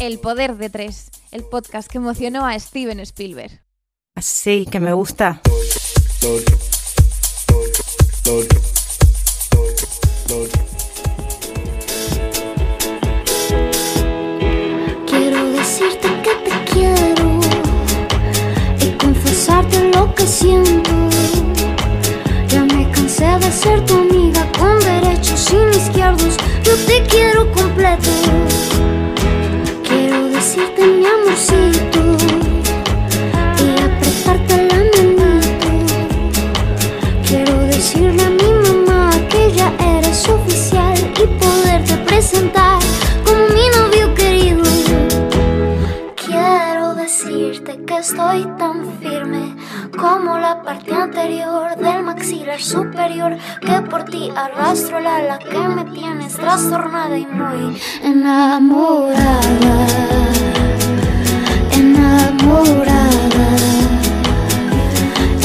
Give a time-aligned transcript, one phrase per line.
[0.00, 3.62] El poder de tres, el podcast que emocionó a Steven Spielberg.
[4.20, 5.40] Sí, que me gusta.
[15.06, 17.40] Quiero decirte que te quiero
[18.80, 20.90] y confesarte lo que siento.
[22.48, 26.36] Ya me cansé de ser tu amiga con derechos sin izquierdos.
[26.64, 28.10] Yo te quiero completo.
[29.88, 32.00] Quiero decirte mi amorcito
[33.58, 35.68] y apretarte la manito.
[37.26, 42.78] Quiero decirle a mi mamá que ya eres oficial y poderte presentar
[43.24, 44.62] como mi novio querido.
[46.24, 48.71] Quiero decirte que estoy tan
[50.02, 55.84] como la parte anterior del maxilar superior que por ti arrastro la ala que me
[55.92, 59.86] tienes trastornada y muy enamorada.
[61.70, 63.46] Enamorada.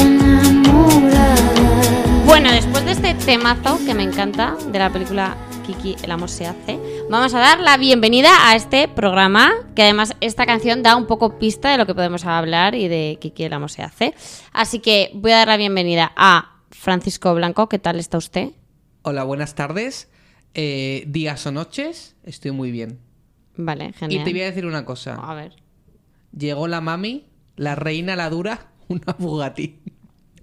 [0.00, 1.36] Enamorada.
[2.26, 5.36] Bueno, después de este temazo que me encanta de la película
[5.68, 6.80] Kiki, el amor se hace,
[7.10, 11.38] vamos a dar la bienvenida a este programa, que además esta canción da un poco
[11.38, 14.14] pista de lo que podemos hablar y de el amor se hace.
[14.52, 18.50] Así que voy a dar la bienvenida a Francisco Blanco, ¿qué tal está usted?
[19.02, 20.08] Hola, buenas tardes.
[20.54, 22.98] Eh, días o noches, estoy muy bien.
[23.56, 24.24] Vale, Y genial.
[24.24, 25.14] te voy a decir una cosa.
[25.14, 25.56] A ver.
[26.36, 29.80] Llegó la mami, la reina, la dura, una Bugatti.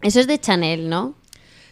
[0.01, 1.15] Eso es de Chanel, ¿no?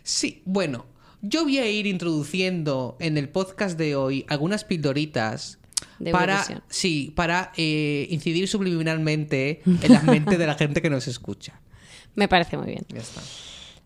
[0.03, 0.85] Sí, bueno,
[1.23, 5.57] yo voy a ir introduciendo en el podcast de hoy algunas pildoritas
[5.97, 6.63] De para, Eurovisión.
[6.69, 11.59] sí, para eh, incidir subliminalmente en la mente de la gente que nos escucha.
[12.15, 12.85] Me parece muy bien.
[12.89, 13.21] Ya está.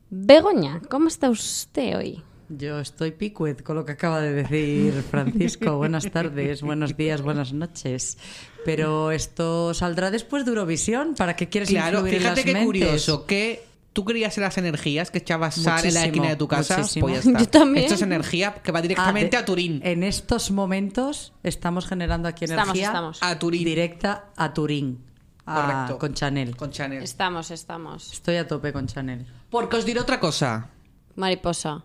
[0.10, 2.24] Begoña, ¿cómo está usted hoy?
[2.50, 5.76] Yo estoy picuet con lo que acaba de decir Francisco.
[5.78, 8.18] Buenas tardes, buenos días, buenas noches.
[8.64, 11.14] Pero esto saldrá después de Eurovisión.
[11.16, 12.66] ¿Para qué quieres Claro, influir en fíjate las qué mentes?
[12.66, 13.64] curioso que
[13.98, 16.78] tú creías en las energías que echabas sal en la esquina de tu casa.
[16.78, 17.08] muchísimo.
[17.08, 17.40] Pues ya está.
[17.44, 17.86] Yo también.
[17.86, 19.82] Esto es energía que va directamente Ah, de- a Turín.
[19.84, 23.18] En estos momentos estamos generando aquí Estamos, energía estamos.
[23.24, 23.64] A Turín.
[23.64, 25.04] directa a Turín.
[25.48, 25.98] a- Correcto.
[25.98, 26.56] Con Chanel.
[26.56, 27.02] Con Chanel.
[27.02, 28.14] Estamos, estamos.
[28.14, 29.26] Estoy a tope con Chanel.
[29.50, 30.70] Porque os diré otra cosa.
[31.16, 31.84] Mariposa.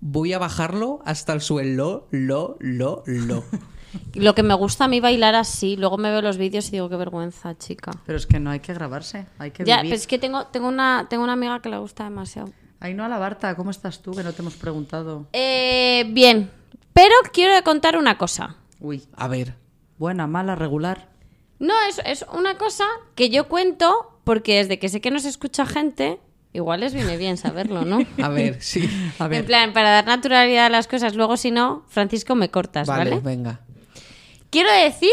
[0.00, 3.44] Voy a bajarlo hasta el suelo, lo, lo, lo.
[3.44, 3.44] Lo
[4.34, 6.96] que me gusta a mí bailar así, luego me veo los vídeos y digo qué
[6.96, 7.92] vergüenza, chica.
[8.06, 9.90] Pero es que no hay que grabarse, hay que Ya, vivir.
[9.90, 12.50] pero es que tengo, tengo, una, tengo una amiga que le gusta demasiado.
[12.80, 14.12] Ainhoa Barta, ¿cómo estás tú?
[14.12, 15.26] Que no te hemos preguntado.
[15.32, 16.50] Eh, bien,
[16.92, 18.56] pero quiero contar una cosa.
[18.80, 19.54] Uy, A ver.
[19.98, 21.08] buena, mala, regular.
[21.60, 25.64] No, es, es una cosa que yo cuento porque desde que sé que nos escucha
[25.64, 26.18] gente,
[26.52, 28.00] igual les viene bien saberlo, ¿no?
[28.22, 28.88] A ver, sí.
[29.20, 32.50] A ver, En plan, para dar naturalidad a las cosas, luego si no, Francisco me
[32.50, 33.10] cortas, ¿vale?
[33.10, 33.60] Vale, venga.
[34.52, 35.10] Quiero decir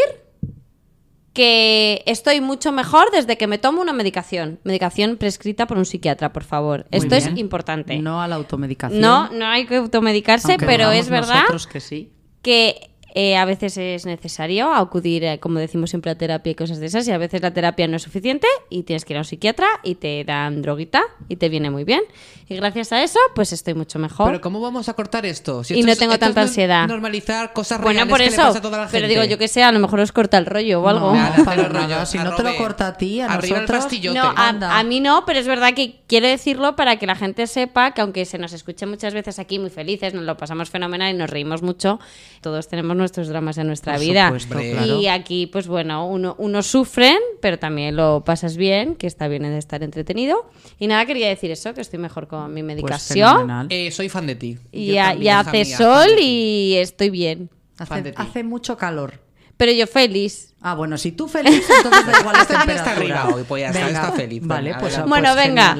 [1.32, 4.60] que estoy mucho mejor desde que me tomo una medicación.
[4.64, 6.86] Medicación prescrita por un psiquiatra, por favor.
[6.90, 7.96] muy Esto es importante.
[7.98, 9.00] No a la automedicación.
[9.00, 12.12] No, no hay que automedicarse, aunque pero es verdad que sí.
[12.42, 16.78] que eh, a veces es necesario acudir, eh, como decimos siempre, a terapia y cosas
[16.80, 19.20] de esas, y a veces la terapia no es suficiente y tienes que ir a
[19.20, 22.00] un psiquiatra y te dan droguita y te viene muy bien.
[22.48, 24.26] Y gracias a eso, pues estoy mucho mejor.
[24.26, 25.62] Pero ¿cómo vamos a cortar esto?
[25.62, 26.88] Si Y esto no es- tengo tanta no- ansiedad.
[26.88, 29.08] Normalizar cosas bueno, reales por que eso, le pasa a toda la pero gente.
[29.20, 31.10] digo, yo que sé, a lo mejor os corta el rollo o algo.
[31.10, 32.04] No, Nada, para rollo.
[32.06, 33.84] Si no te lo corta a ti, a Arriba el nosotros...
[33.84, 34.18] pastillote.
[34.18, 37.46] No, a, a mí no, pero es verdad que quiero decirlo para que la gente
[37.46, 41.14] sepa que aunque se nos escuche muchas veces aquí muy felices, nos lo pasamos fenomenal
[41.14, 42.00] y nos reímos mucho,
[42.40, 44.26] todos tenemos nuestros dramas en nuestra Por vida.
[44.28, 45.00] supuesto, claro.
[45.00, 49.42] Y aquí, pues bueno, uno, unos sufren, pero también lo pasas bien, que está bien
[49.42, 50.48] de estar entretenido.
[50.78, 53.28] Y nada, quería decir eso, que estoy mejor con mi Pues medicación.
[53.28, 53.66] fenomenal.
[53.70, 54.58] Eh, soy fan de ti.
[54.70, 57.50] y ya- hace sol y estoy bien.
[57.78, 59.14] Hace, hace mucho calor.
[59.60, 60.54] Pero yo feliz.
[60.62, 62.92] Ah, bueno, si tú feliz, entonces da igual la Este temperatura.
[62.92, 64.42] arriba hoy, pues ya está, Venga, está feliz.
[64.46, 65.08] Vale, pues, adelante.
[65.10, 65.76] bueno, pues venga.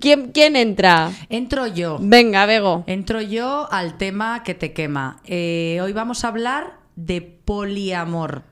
[0.00, 1.10] ¿Quién, ¿Quién entra?
[1.28, 1.98] Entro yo.
[2.00, 2.84] Venga, Bego.
[2.86, 5.18] Entro yo al tema que te quema.
[5.24, 8.42] Eh, hoy vamos a hablar de poliamor.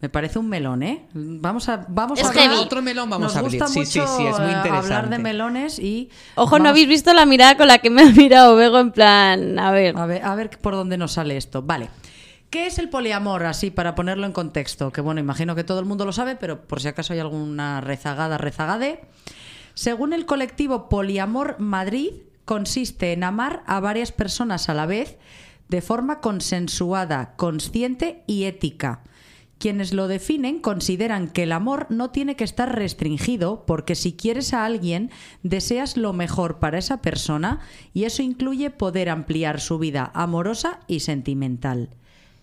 [0.00, 1.06] Me parece un melón, ¿eh?
[1.12, 2.52] Vamos a, vamos Es a hablar-.
[2.58, 3.60] Otro melón vamos Nos a abrir.
[3.60, 5.16] gusta Sí, sí, sí, es muy eh, hablar interesante.
[5.16, 6.08] de melones y...
[6.36, 9.58] Ojo, no habéis visto la mirada con la que me ha mirado Bego en plan,
[9.58, 9.94] a ver.
[9.98, 11.60] A ver, a ver por dónde nos sale esto.
[11.62, 11.88] Vale.
[12.50, 13.44] ¿Qué es el poliamor?
[13.44, 14.92] Así, para ponerlo en contexto.
[14.92, 17.80] Que bueno, imagino que todo el mundo lo sabe, pero por si acaso hay alguna
[17.80, 19.00] rezagada, rezagade.
[19.74, 22.10] Según el colectivo Poliamor Madrid,
[22.44, 25.18] consiste en amar a varias personas a la vez
[25.68, 29.02] de forma consensuada, consciente y ética.
[29.58, 34.52] Quienes lo definen consideran que el amor no tiene que estar restringido porque si quieres
[34.52, 35.10] a alguien,
[35.42, 37.60] deseas lo mejor para esa persona
[37.94, 41.90] y eso incluye poder ampliar su vida amorosa y sentimental.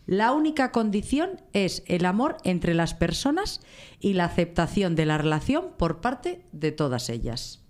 [0.05, 3.61] La única condición es el amor entre las personas
[3.99, 7.61] y la aceptación de la relación por parte de todas ellas.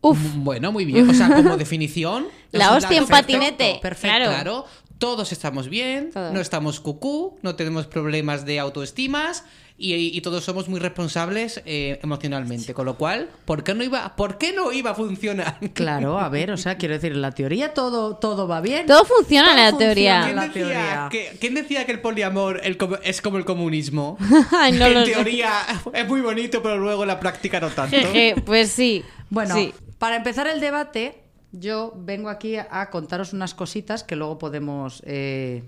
[0.00, 1.08] Uf, Bueno, muy bien.
[1.10, 2.26] O sea, como definición.
[2.52, 3.78] La hostia en patinete.
[3.82, 4.16] perfecto.
[4.16, 4.30] Claro.
[4.32, 4.64] Claro,
[4.98, 6.32] todos estamos bien, Todos.
[6.32, 9.44] no estamos cucú, no tenemos problemas de autoestimas
[9.80, 12.74] y, y todos somos muy responsables eh, emocionalmente.
[12.74, 15.58] Con lo cual, ¿por qué no iba, por qué no iba a funcionar?
[15.80, 18.86] Claro, a ver, o sea, quiero decir, en la teoría todo, todo va bien.
[18.86, 20.22] todo funciona en la teoría.
[20.24, 21.08] ¿Quién la decía, teoría.
[21.10, 24.18] que, quién decía que el poliamor el es como el comunismo?
[24.52, 25.12] Ay, no en lo sé.
[25.12, 25.52] teoría
[25.94, 27.96] es muy bonito, pero luego en la práctica no tanto.
[27.96, 29.02] Jeje, pues sí.
[29.30, 29.72] Bueno, sí.
[29.98, 31.22] para empezar el debate,
[31.52, 35.62] yo vengo aquí a contaros unas cositas que luego podemos eh,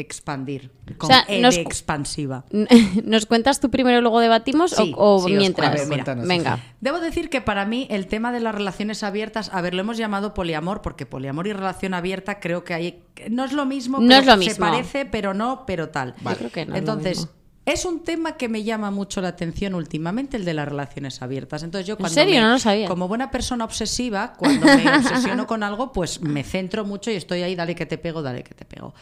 [0.00, 2.44] expandir con sea, E nos- de expansiva.
[3.04, 5.88] ¿Nos cuentas tú primero y luego debatimos Sí, o, o sí, mientras?
[5.88, 6.58] Mira, Venga.
[6.80, 9.96] Debo decir que para mí el tema de las relaciones abiertas, a ver, lo hemos
[9.96, 14.08] llamado poliamor porque poliamor y relación abierta creo que hay no es lo mismo, No
[14.08, 14.66] pero es lo se mismo.
[14.66, 16.14] parece, pero no, pero tal.
[16.24, 17.28] Yo creo que no Entonces,
[17.66, 21.62] es un tema que me llama mucho la atención últimamente, el de las relaciones abiertas.
[21.62, 22.36] Entonces yo ¿En cuando serio?
[22.36, 22.88] me- No lo sabía.
[22.88, 27.42] como buena persona obsesiva, cuando me obsesiono con algo, pues me centro mucho y estoy
[27.42, 28.94] ahí, dale que te pego, dale que te pego.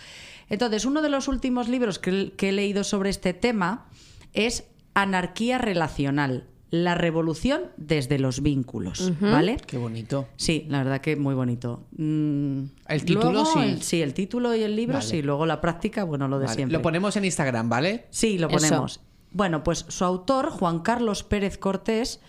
[0.49, 3.87] Entonces, uno de los últimos libros que, que he leído sobre este tema
[4.33, 4.65] es
[4.95, 9.57] Anarquía Relacional, la revolución desde los vínculos, ¿vale?
[9.67, 10.29] Qué bonito.
[10.37, 11.87] Sí, la verdad que muy bonito.
[11.97, 13.59] Mm, El título, luego, sí.
[13.61, 15.07] el- sí, el título y el libro, Vale.
[15.07, 15.23] sí.
[15.23, 16.77] Luego la práctica, bueno, lo de Vale, siempre.
[16.77, 18.07] Lo ponemos en Instagram, ¿vale?
[18.11, 18.57] Sí, lo Eso.
[18.59, 19.01] ponemos.
[19.31, 22.21] Bueno, pues su autor, Juan Carlos Pérez Cortés,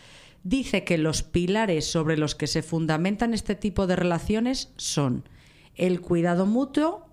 [0.44, 5.28] dice que los pilares sobre los que se fundamentan este tipo de relaciones son
[5.76, 7.09] el cuidado mutuo,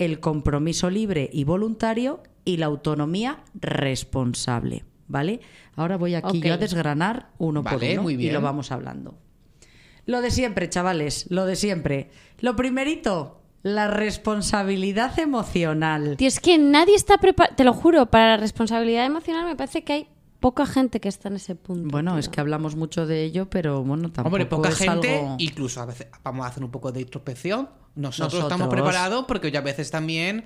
[0.00, 4.84] el compromiso libre y voluntario y la autonomía responsable.
[5.06, 5.40] ¿Vale?
[5.74, 9.18] Ahora voy aquí yo a desgranar uno por uno muy y lo vamos hablando.
[10.06, 12.10] Lo de siempre, chavales, lo de siempre.
[12.38, 16.16] Lo primerito, la responsabilidad emocional.
[16.16, 19.82] Tío, es que nadie está preparado, te lo juro, para la responsabilidad emocional me parece
[19.82, 20.08] que hay
[20.40, 21.88] poca gente que está en ese punto.
[21.90, 22.20] Bueno, tío.
[22.20, 25.80] es que hablamos mucho de ello, pero bueno, tampoco Hombre, poca es gente, algo- incluso
[25.80, 27.68] a veces vamos a hacer un poco de introspección.
[27.94, 28.42] Nosotros, Nosotros.
[28.52, 30.44] estamos preparados porque yo a veces también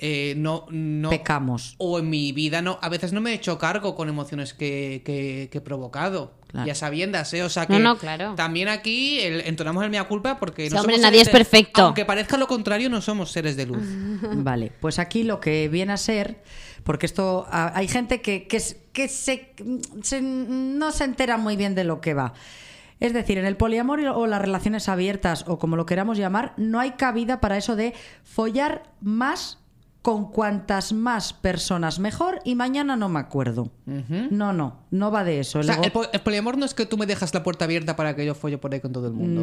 [0.00, 1.74] eh, no, no Pecamos.
[1.78, 5.02] O en mi vida no, a veces no me he hecho cargo con emociones que,
[5.04, 6.34] que- que he provocado.
[6.46, 6.66] Claro.
[6.68, 7.42] Ya sabiendas, ¿eh?
[7.42, 8.34] O sea No, que no, claro.
[8.36, 11.32] también aquí el- entonamos el mea culpa porque Sí, no hombre, somos nadie seres es
[11.32, 11.82] de- perfecto.
[11.82, 13.82] Aunque parezca lo contrario, no somos seres de luz.
[14.36, 16.42] Vale, pues aquí lo que viene a ser,
[16.88, 18.80] porque esto hay gente que, que, se,
[20.02, 22.32] se- no se entera muy bien de lo que va.
[22.98, 26.80] Es decir, en el poliamor o las relaciones abiertas, o como lo queramos llamar, no
[26.80, 27.92] hay cabida para eso de
[28.24, 29.58] follar más
[30.00, 33.70] con cuantas más personas mejor y mañana no me acuerdo.
[34.30, 35.58] No, no, no va de eso.
[35.58, 37.66] O sea, Luego- el, po- el poliamor no es que tú me dejas la puerta
[37.66, 39.42] abierta para que yo folle por ahí con todo el mundo.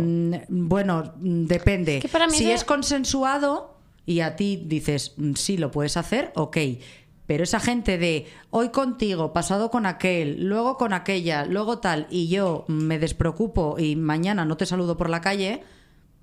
[0.49, 1.97] Mm, Bueno, mm, depende.
[1.97, 3.77] Es que para mí si de- es consensuado
[4.07, 6.57] y a ti dices, mm, sí, lo puedes hacer, ok.
[7.27, 12.27] Pero esa gente de hoy contigo, pasado con aquel, luego con aquella, luego tal, y
[12.27, 15.63] yo me despreocupo y mañana no te saludo por la calle,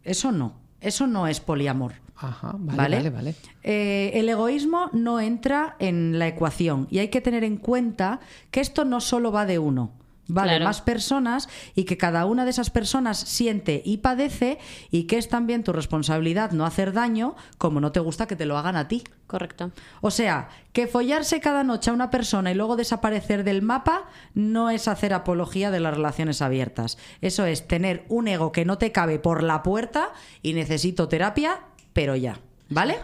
[0.05, 0.61] eso no.
[0.81, 1.95] Eso no es poliamor.
[2.17, 2.97] Ajá, vale, ¿Vale?
[2.97, 3.35] vale, vale.
[3.63, 8.21] Eh, el egoísmo no entra en la ecuación y hay que tener en cuenta
[8.51, 9.93] que esto no solo va de uno.
[10.37, 10.65] Va de Claro.
[10.65, 14.59] más personas y que cada una de esas personas siente y padece
[14.91, 18.47] y que es también tu responsabilidad no hacer daño como no te gusta que te
[18.47, 19.05] lo hagan a ti.
[19.27, 19.71] Correcto.
[20.01, 24.71] O sea, que follarse cada noche a una persona y luego desaparecer del mapa no
[24.71, 26.99] es hacer apología de las relaciones abiertas.
[27.21, 30.13] Eso es tener un ego que no te cabe por la puerta
[30.43, 31.61] y necesito terapia,
[31.93, 32.39] pero ya.
[32.69, 32.97] ¿Vale?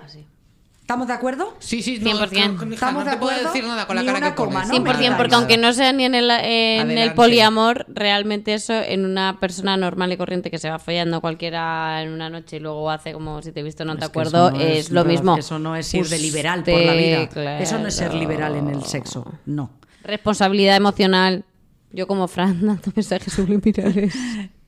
[0.88, 1.54] ¿Estamos de acuerdo?
[1.58, 2.16] Sí, sí, no, 100%.
[2.16, 3.52] no, no, hija, ¿Estamos no de te puedo acuerdo?
[3.52, 4.68] decir nada con la Ni cara una que coma, pones.
[4.68, 4.74] ¿no?
[4.86, 9.04] 100%, Nada, porque aunque no sea ni en el, en el poliamor, realmente eso en
[9.04, 12.90] una persona normal y corriente que se va follando cualquiera en una noche y luego
[12.90, 15.36] hace como si te he visto no te Es acuerdo, no es, es- lo mismo.
[15.36, 17.58] Eso no es ir de Usted, liberal por la vida.
[17.60, 19.30] Eso no es ser liberal en el sexo.
[19.44, 19.72] No.
[20.04, 21.44] Responsabilidad emocional.
[21.92, 24.14] Yo como Fran dando mensajes subliminales.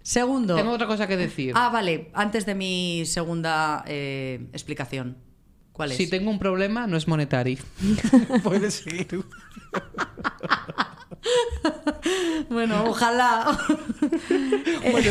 [0.03, 0.55] Segundo.
[0.57, 1.55] Tengo otra cosa que decir.
[1.57, 2.11] Ah, vale.
[2.13, 5.17] Antes de mi segunda eh, explicación.
[5.81, 5.97] ¿Cuál es?
[5.97, 7.57] Si tengo un problema, no es monetario.
[8.43, 9.09] Puedes seguir.
[12.51, 13.47] Bueno, ojalá.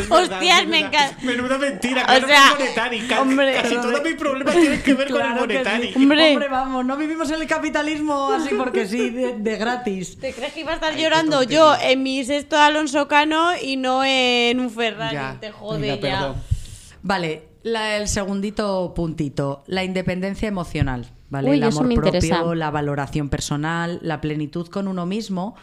[0.09, 1.17] Hostias, me encanta.
[1.23, 3.21] Menuda mentira, claro que es monetario.
[3.21, 5.93] hombre, casi todos mis problemas tienen que ver con el sí.
[5.95, 6.47] Hombre.
[6.49, 10.19] vamos, no vivimos en el capitalismo así porque sí, de, de gratis.
[10.19, 14.03] ¿Te crees que iba a estar llorando yo en mi sexto Alonso Cano y no
[14.03, 15.15] en un Ferrari?
[15.15, 15.99] Ya, Te jode ya.
[15.99, 16.35] perdón.
[17.01, 21.49] Vale, La- el segundito puntito, la independencia emocional, ¿vale?
[21.51, 22.35] Uy, el amor interesa.
[22.37, 25.55] propio, la valoración personal, la plenitud con uno mismo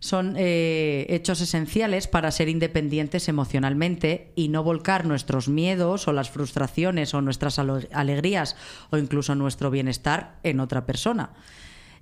[0.00, 6.30] son eh, hechos esenciales para ser independientes emocionalmente y no volcar nuestros miedos o las
[6.30, 8.56] frustraciones o nuestras alegrías
[8.90, 11.30] o incluso nuestro bienestar en otra persona.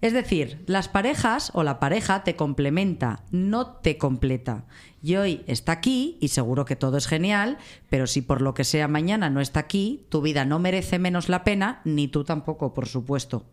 [0.01, 4.65] Es decir, las parejas o la pareja te complementa, no te completa.
[5.03, 8.65] Y hoy está aquí y seguro que todo es genial, pero si por lo que
[8.65, 12.75] sea mañana no está aquí, tu vida no merece menos la pena, ni tú tampoco,
[12.75, 13.47] por supuesto.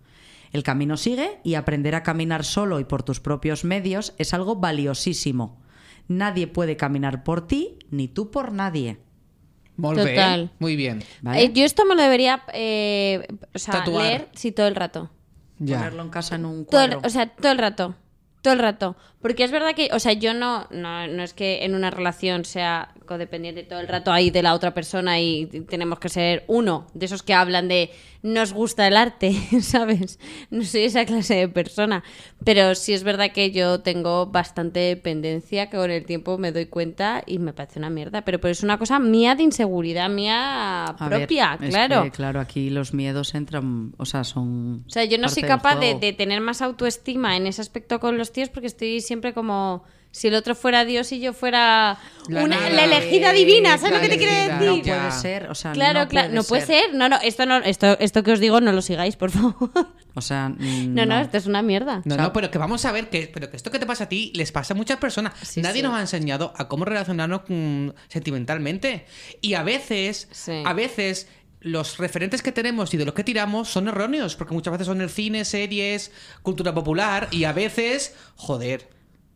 [0.52, 4.58] El camino sigue y aprender a caminar solo y por tus propios medios es algo
[4.58, 5.62] valiosísimo.
[6.08, 9.00] Nadie puede caminar por ti, ni tú por nadie.
[9.78, 10.12] Molt bé.
[10.12, 10.52] Total.
[10.60, 11.04] Muy bien.
[11.22, 11.44] ¿vale?
[11.44, 15.10] Eh, yo esto me lo debería eh, o sea, leer sí, todo el rato.
[15.60, 15.78] Ya.
[15.78, 17.08] Ponerlo en casa en un Todo el- cuadro.
[17.08, 17.96] o sea, todo el rato.
[18.42, 18.96] Todo el rato.
[19.24, 22.44] Porque es verdad que, o sea, yo no, no, no es que en una relación
[22.44, 26.88] sea codependiente todo el rato ahí de la otra persona y tenemos que ser uno
[26.94, 30.18] de esos que hablan de nos gusta el arte, ¿sabes?
[30.50, 32.04] No soy esa clase de persona.
[32.46, 36.68] Pero sí es verdad que yo tengo bastante dependencia que con el tiempo me doy
[36.68, 38.24] cuenta y me parece una mierda.
[38.24, 42.04] Pero, pero es una cosa mía de inseguridad, mía A ver, propia, es claro.
[42.04, 44.86] que, claro, aquí los miedos entran, o sea, son.
[44.88, 48.18] O sea, yo no soy capaz de, de tener más autoestima en ese aspecto con
[48.18, 52.44] los tíos porque estoy siempre como si el otro fuera Dios y yo fuera La
[52.44, 52.70] una, nada.
[52.70, 54.52] la elegida divina, ¿sabes lo que te quiero decir?
[54.70, 56.94] No puede ser, o sea, Claro, no claro, puede no puede ser.
[56.94, 59.72] No, no, esto no, esto, esto que os digo no lo sigáis, por favor.
[60.14, 62.04] O sea, No, no, esto es una mierda.
[62.06, 63.88] No, O sea- no, pero que vamos a ver que, pero que esto que te
[63.88, 65.34] pasa a ti les pasa a muchas personas.
[65.42, 65.88] Sí, Nadie sí.
[65.88, 67.42] nos ha enseñado a cómo relacionarnos
[68.08, 69.06] sentimentalmente.
[69.42, 70.62] Y a veces, Sí.
[70.66, 71.28] a veces
[71.62, 75.02] los referentes que tenemos y de los que tiramos son erróneos, porque muchas veces son
[75.02, 78.90] el cine, series, cultura popular y a veces, joder,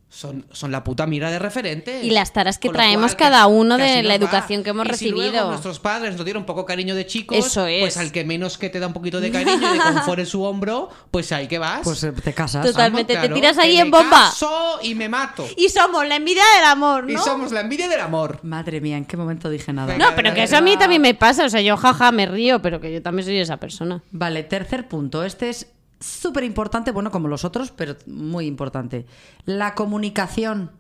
[0.09, 2.03] son, son la puta mira de referentes.
[2.03, 4.15] Y las taras que traemos cual, cada uno de la va.
[4.15, 5.17] educación que hemos Y si recibido.
[5.31, 7.81] luego nuestros padres nos dieron un poco cariño de chicos, Eso es.
[7.81, 10.25] pues al que menos que te da un poquito de cariño y de confort en
[10.25, 11.81] su hombro, pues ahí que vas.
[11.83, 12.65] Pues eh, te casas.
[12.65, 13.13] Totalmente.
[13.15, 14.29] Vamos, te tiras ahí en me bomba.
[14.29, 15.45] caso y me mato.
[15.57, 17.23] Y somos la envidia del amor, Y ¿no?
[17.23, 18.39] somos la envidia del amor.
[18.43, 19.97] Madre mía, ¿en qué momento dije nada?
[19.97, 21.45] No, pero que eso a mí también me pasa.
[21.45, 24.01] O sea, yo jaja me río, pero que yo también soy esa persona.
[24.11, 25.23] Vale, tercer punto.
[25.23, 25.67] Este es
[25.99, 29.05] súper importante, bueno, como los otros, pero muy importante.
[29.45, 30.71] La comunicación.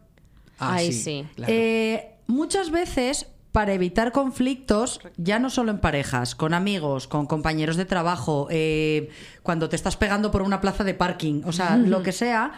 [0.59, 1.25] Ay, sí.
[1.35, 1.53] claro.
[1.53, 7.75] Eh, muchas veces, para evitar conflictos, ya no solo en parejas, con amigos, con compañeros
[7.75, 9.09] de trabajo, eh,
[9.43, 12.53] cuando te estás pegando por una plaza de parking, o sea, lo que sea.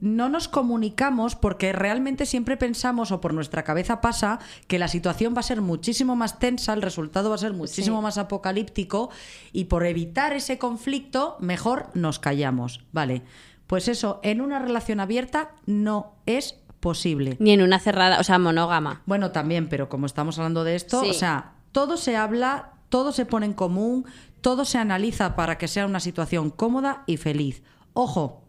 [0.00, 4.38] No nos comunicamos porque realmente siempre pensamos o por nuestra cabeza pasa
[4.68, 7.98] que la situación va a ser muchísimo más tensa, el resultado va a ser muchísimo
[7.98, 8.02] Sí.
[8.02, 9.10] más apocalíptico
[9.52, 12.84] y por evitar ese conflicto mejor nos callamos.
[12.92, 13.22] Vale,
[13.66, 17.36] pues eso en una relación abierta no es posible.
[17.40, 19.02] Ni en una cerrada, o sea, monógama.
[19.06, 21.10] Bueno, también, pero como estamos hablando de esto, Sí.
[21.10, 24.04] o sea, todo se habla, todo se pone en común,
[24.40, 27.62] todo se analiza para que sea una situación cómoda y feliz.
[27.94, 28.42] Ojo,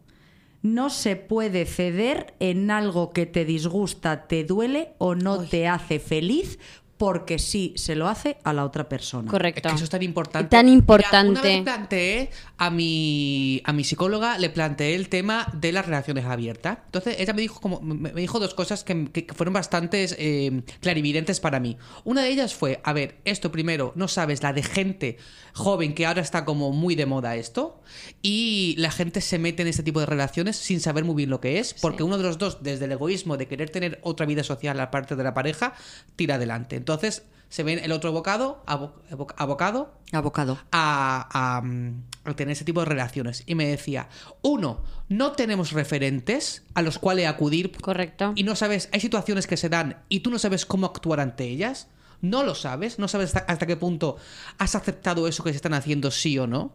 [0.62, 5.98] no se puede ceder en algo que te disgusta, te duele o no te hace
[5.98, 6.58] feliz
[6.96, 9.26] porque sí se lo hace a la otra persona.
[9.26, 9.68] Es Correcto.
[9.68, 10.50] que eso es tan importante.
[10.50, 11.30] Tan Mira, importante.
[11.30, 16.24] una vez planteé a mi, a mi psicóloga, le planteé el tema de las relaciones
[16.24, 16.78] abiertas.
[16.86, 21.38] Entonces ella me dijo, como, me dijo dos cosas que, que- fueron bastantes eh, clarividentes
[21.38, 21.76] para mí.
[22.04, 25.18] Una de ellas fue, a ver, esto primero, no sabes la de gente
[25.54, 27.80] joven que ahora está como muy de moda esto
[28.22, 31.40] y la gente se mete en este tipo de relaciones sin saber muy bien lo
[31.40, 34.42] que es, porque uno de los dos, desde el egoísmo de querer tener otra vida
[34.42, 35.74] social aparte de la pareja,
[36.16, 36.74] tira adelante.
[36.76, 40.58] Entonces se ven el otro abocado, abo- abo- abocado Abocado.
[40.70, 41.28] a,
[42.24, 43.42] a, a tener ese tipo de relaciones.
[43.46, 44.08] Y me decía,
[44.42, 48.32] uno, no tenemos referentes a los cuales acudir Correcto.
[48.36, 51.44] y no sabes, hay situaciones que se dan y tú no sabes cómo actuar ante
[51.44, 51.88] ellas.
[52.20, 54.16] No lo sabes, no sabes hasta, hasta qué punto
[54.58, 56.72] has aceptado eso que se están haciendo sí o no.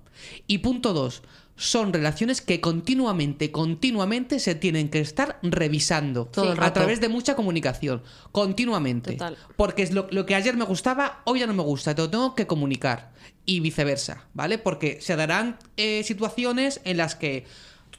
[0.48, 1.24] Y punto dos,
[1.56, 6.26] son relaciones que continuamente, continuamente se tienen que estar revisando.
[6.26, 6.74] Todo el a rato.
[6.74, 9.14] través de mucha comunicación, continuamente.
[9.14, 9.38] Total.
[9.56, 12.10] Porque es lo, lo que ayer me gustaba, hoy ya no me gusta, te lo
[12.10, 13.12] tengo que comunicar.
[13.46, 14.58] Y viceversa, ¿vale?
[14.58, 17.46] Porque se darán eh, situaciones en las que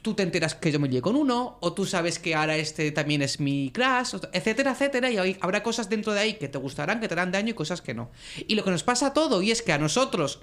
[0.04, 2.92] tú te enteras que yo me lié con uno, o tú sabes que ahora este
[2.92, 6.58] también es mi crush, etcétera, etcétera, y hay- habrá cosas dentro de ahí que te
[6.58, 8.10] gustarán, que te harán daño y cosas que no.
[8.46, 10.40] Y lo que nos pasa a todo, y es que a nosotros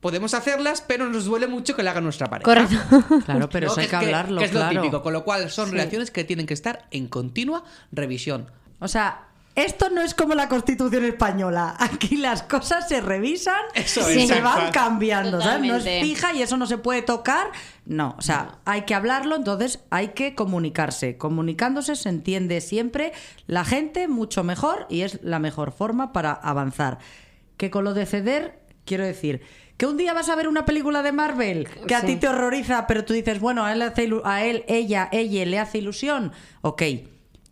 [0.00, 2.44] podemos hacerlas, pero nos duele mucho que la haga nuestra pareja.
[2.44, 3.22] Correcto.
[3.26, 3.72] Claro, pero ¿no?
[3.72, 4.72] eso hay que hablarlo, que es claro.
[4.72, 5.72] lo típico, con lo cual son Sí.
[5.72, 8.50] relaciones que tienen que estar en continua revisión.
[8.80, 11.76] O sea, esto no es como la Constitución española.
[11.78, 15.68] Aquí las cosas se revisan Eso y es, se van cambiando, ¿sabes?
[15.70, 17.48] No es fija y eso no se puede tocar.
[17.84, 21.16] No, o sea, hay que hablarlo, entonces hay que comunicarse.
[21.18, 23.12] Comunicándose se entiende siempre
[23.48, 26.98] la gente mucho mejor y es la mejor forma para avanzar.
[27.56, 29.40] que con lo de ceder, quiero decir,
[29.76, 32.06] que un día vas a ver una película de Marvel que a Sí.
[32.06, 35.58] ti te horroriza, pero tú dices, bueno, a él, hace a él ella, ella le
[35.60, 36.32] hace ilusión.
[36.62, 36.82] Ok,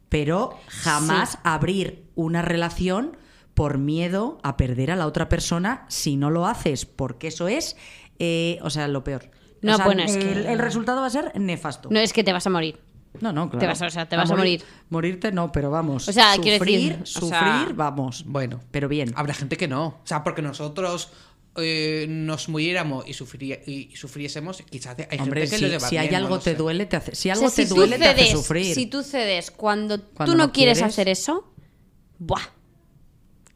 [0.08, 1.38] pero jamás Sí.
[1.44, 3.16] abrir una relación
[3.54, 7.76] por miedo a perder a la otra persona si no lo haces, porque eso es,
[8.18, 9.30] eh, o sea, lo peor.
[9.62, 11.88] No, O sea, bueno, es el, que- el resultado va a ser nefasto.
[11.90, 12.80] No, es que te vas a morir.
[13.20, 13.58] No, no, claro.
[13.60, 14.62] Te vas a- o sea, te vas a morir.
[14.88, 16.08] Morirte no, pero vamos.
[16.08, 18.24] O sea, sufrir, quiero decir, o sufrir, sea- vamos.
[18.26, 18.60] Bueno.
[18.70, 19.12] Pero bien.
[19.16, 19.86] Habrá gente que no.
[19.86, 21.10] O sea, porque nosotros
[21.56, 25.88] eh, nos muriéramos y, sufría- y, sufriésemos, quizás hay Hombre, gente que si, lo lleva
[25.88, 26.56] si hay bien, algo te sé.
[26.56, 27.14] duele, te hace.
[27.16, 28.72] Si O algo sea, te si duele, te hace sufrir.
[28.74, 30.94] Si tú cedes cuando, Cuando tú no, no quieres quieres.
[30.94, 31.52] hacer eso,
[32.20, 32.40] ¡buah!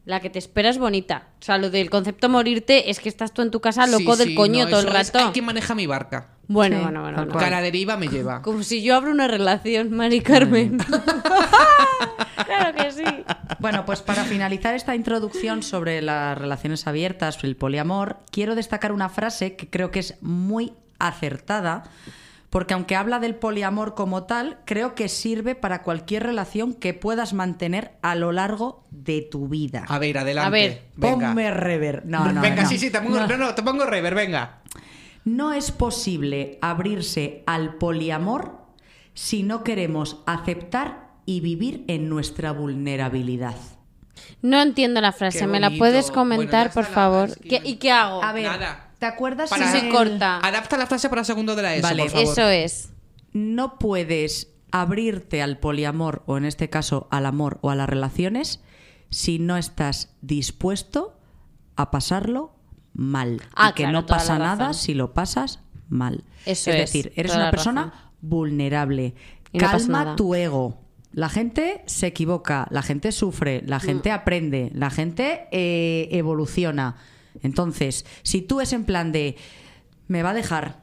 [0.04, 1.28] La que te espera es bonita.
[1.40, 4.18] O sea, lo del concepto morirte es que estás tú en tu casa loco Sí,
[4.18, 5.26] del sí, coño no, todo el eso es, rato.
[5.26, 6.28] hay quien maneja mi barca.
[6.46, 7.28] Bueno, Sí, bueno.
[7.28, 8.42] Cara deriva me lleva.
[8.42, 10.76] Como si yo abro una relación, Mari Carmen.
[12.46, 13.04] claro que sí.
[13.60, 19.08] Bueno, pues para finalizar esta introducción sobre las relaciones abiertas, el poliamor, quiero destacar una
[19.08, 21.84] frase que creo que es muy acertada,
[22.54, 27.32] porque aunque habla del poliamor como tal, creo que sirve para cualquier relación que puedas
[27.32, 29.84] mantener a lo largo de tu vida.
[29.88, 30.46] A ver, adelante.
[30.46, 31.30] A ver, venga.
[31.30, 32.06] Ponme rever.
[32.06, 32.68] No, no, venga, no.
[32.68, 33.36] sí, sí, te pongo, no.
[33.36, 34.60] no, te pongo rever, venga.
[35.24, 38.60] No es posible abrirse al poliamor
[39.14, 43.56] si no queremos aceptar y vivir en nuestra vulnerabilidad.
[44.42, 47.30] No entiendo la frase, ¿me la puedes comentar, por favor?
[47.30, 48.22] es que ¿Qué- no- ¿Y qué hago?
[48.22, 48.83] A ver, Nada.
[49.04, 49.50] ¿Te acuerdas?
[49.50, 50.38] Para- Sí, en se el- corta.
[50.38, 52.32] Adapta la frase para segundo de la ESO, Vale, por favor.
[52.32, 52.90] Eso es.
[53.32, 58.60] No puedes abrirte al poliamor o en este caso al amor o a las relaciones
[59.10, 61.16] si no estás dispuesto
[61.76, 62.54] a pasarlo
[62.94, 63.42] mal.
[63.54, 66.24] Ah, y que claro, no pasa nada si lo pasas mal.
[66.46, 68.00] Eso es es, decir, eres una persona razón.
[68.22, 69.14] vulnerable.
[69.52, 70.80] Y Calma tu ego.
[71.12, 74.14] La gente se equivoca, la gente sufre, la gente Mm.
[74.14, 76.96] aprende, la gente eh, evoluciona.
[77.42, 79.36] Entonces, si tú es en plan de
[80.08, 80.82] me va a dejar,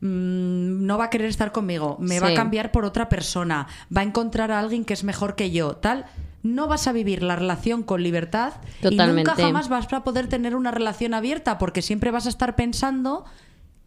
[0.00, 4.00] mm, no va a querer estar conmigo, me va a cambiar por otra persona, va
[4.02, 6.06] a encontrar a alguien que es mejor que yo, tal,
[6.42, 9.30] no vas a vivir la relación con libertad y Totalmente.
[9.30, 13.24] nunca jamás vas a poder tener una relación abierta porque siempre vas a estar pensando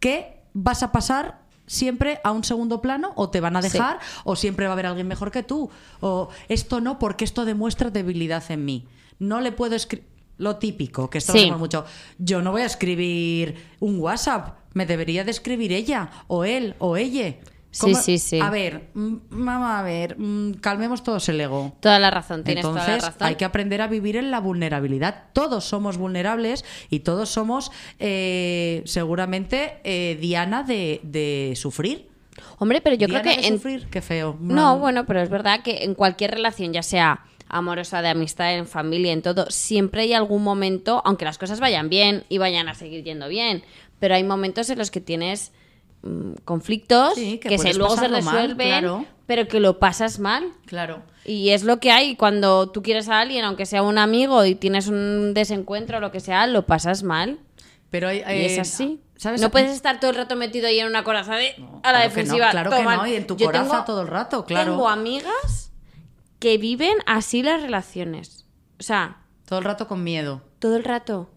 [0.00, 3.70] que vas a pasar siempre a un segundo plano o te van a Sí.
[3.70, 5.68] dejar o siempre va a haber alguien mejor que tú
[6.00, 8.86] o esto no porque esto demuestra debilidad en mí.
[9.18, 10.06] No le puedo escribir
[10.38, 11.44] lo típico que esto lo Sí.
[11.44, 11.84] hacemos mucho.
[12.18, 16.96] Yo no voy a escribir un WhatsApp, me debería de escribir ella o él o
[16.96, 17.36] ella.
[17.70, 18.40] Sí, sí, sí.
[18.40, 21.76] A ver, mm, vamos a ver, mm, calmemos todos el ego.
[21.80, 23.28] Toda la razón, tienes Entonces toda la razón.
[23.28, 25.24] hay que aprender a vivir en la vulnerabilidad.
[25.34, 32.08] Todos somos vulnerables y todos somos eh, seguramente eh, Diana de, de sufrir.
[32.58, 34.38] Hombre, pero yo Diana creo que de en, sufrir, qué feo.
[34.40, 38.66] No, bueno, pero es verdad que en cualquier relación, ya sea amorosa, de amistad, en
[38.66, 42.74] familia, en todo, siempre hay algún momento, aunque las cosas vayan bien y vayan a
[42.74, 43.62] seguir yendo bien,
[44.00, 45.52] pero hay momentos en los que tienes
[46.02, 49.04] mm, conflictos Sí, que que, se, luego se mal, resuelven, claro.
[49.26, 50.52] pero que lo pasas mal.
[50.66, 51.02] Claro.
[51.24, 54.54] Y es lo que hay cuando tú quieres a alguien, aunque sea un amigo y
[54.54, 57.38] tienes un desencuentro o lo que sea, lo pasas mal.
[57.90, 59.00] Pero hay, Y eh, es así.
[59.16, 59.40] ¿sabes?
[59.40, 61.82] No puedes estar todo el rato metido ahí en una coraza de a la claro
[61.82, 62.50] que no, defensiva.
[62.50, 64.72] claro que no, y en tu coraza tengo- todo el rato, claro.
[64.72, 65.72] Tengo amigas
[66.38, 68.46] que viven así las relaciones.
[68.78, 70.42] O sea, Todo el rato con miedo.
[70.58, 71.30] todo el rato.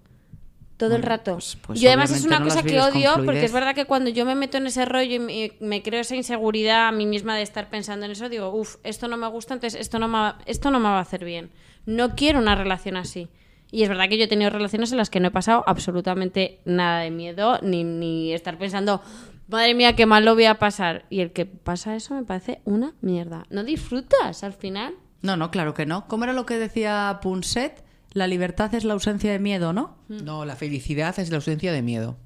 [0.78, 1.34] Todo el rato.
[1.34, 4.10] pues- pues yo además es una no cosa que odio porque es verdad que cuando
[4.10, 7.36] yo me meto en ese rollo y me, me creo esa inseguridad a mí misma
[7.36, 10.18] de estar pensando en eso, digo, uff, esto no me gusta, entonces esto no me,
[10.20, 11.52] va- esto no me va a hacer bien.
[11.86, 13.28] No quiero una relación así.
[13.72, 16.62] Y es verdad que yo he tenido relaciones en las que no he pasado absolutamente
[16.64, 19.02] nada de miedo, ni, ni estar pensando,
[19.50, 21.06] madre mía, qué mal lo voy a pasar.
[21.10, 23.46] Y el que pasa eso me parece una mierda.
[23.50, 24.94] No disfrutas al final.
[25.22, 26.08] No, no, claro que no.
[26.08, 27.84] ¿Cómo era lo que decía Punset?
[28.14, 29.98] La libertad es la ausencia de miedo, ¿no?
[30.08, 32.18] No, la felicidad es la ausencia de miedo.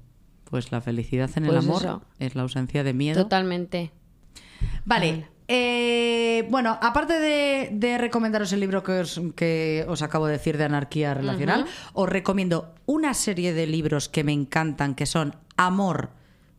[0.44, 2.02] Pues la felicidad en el Pues amor eso.
[2.20, 3.22] es la ausencia de miedo.
[3.22, 3.90] Totalmente.
[4.84, 5.28] Vale.
[5.48, 10.56] eh, bueno, aparte de, de recomendaros el libro que os, que os acabo de decir
[10.56, 16.10] de anarquía relacional, os recomiendo una serie de libros que me encantan, que son Amor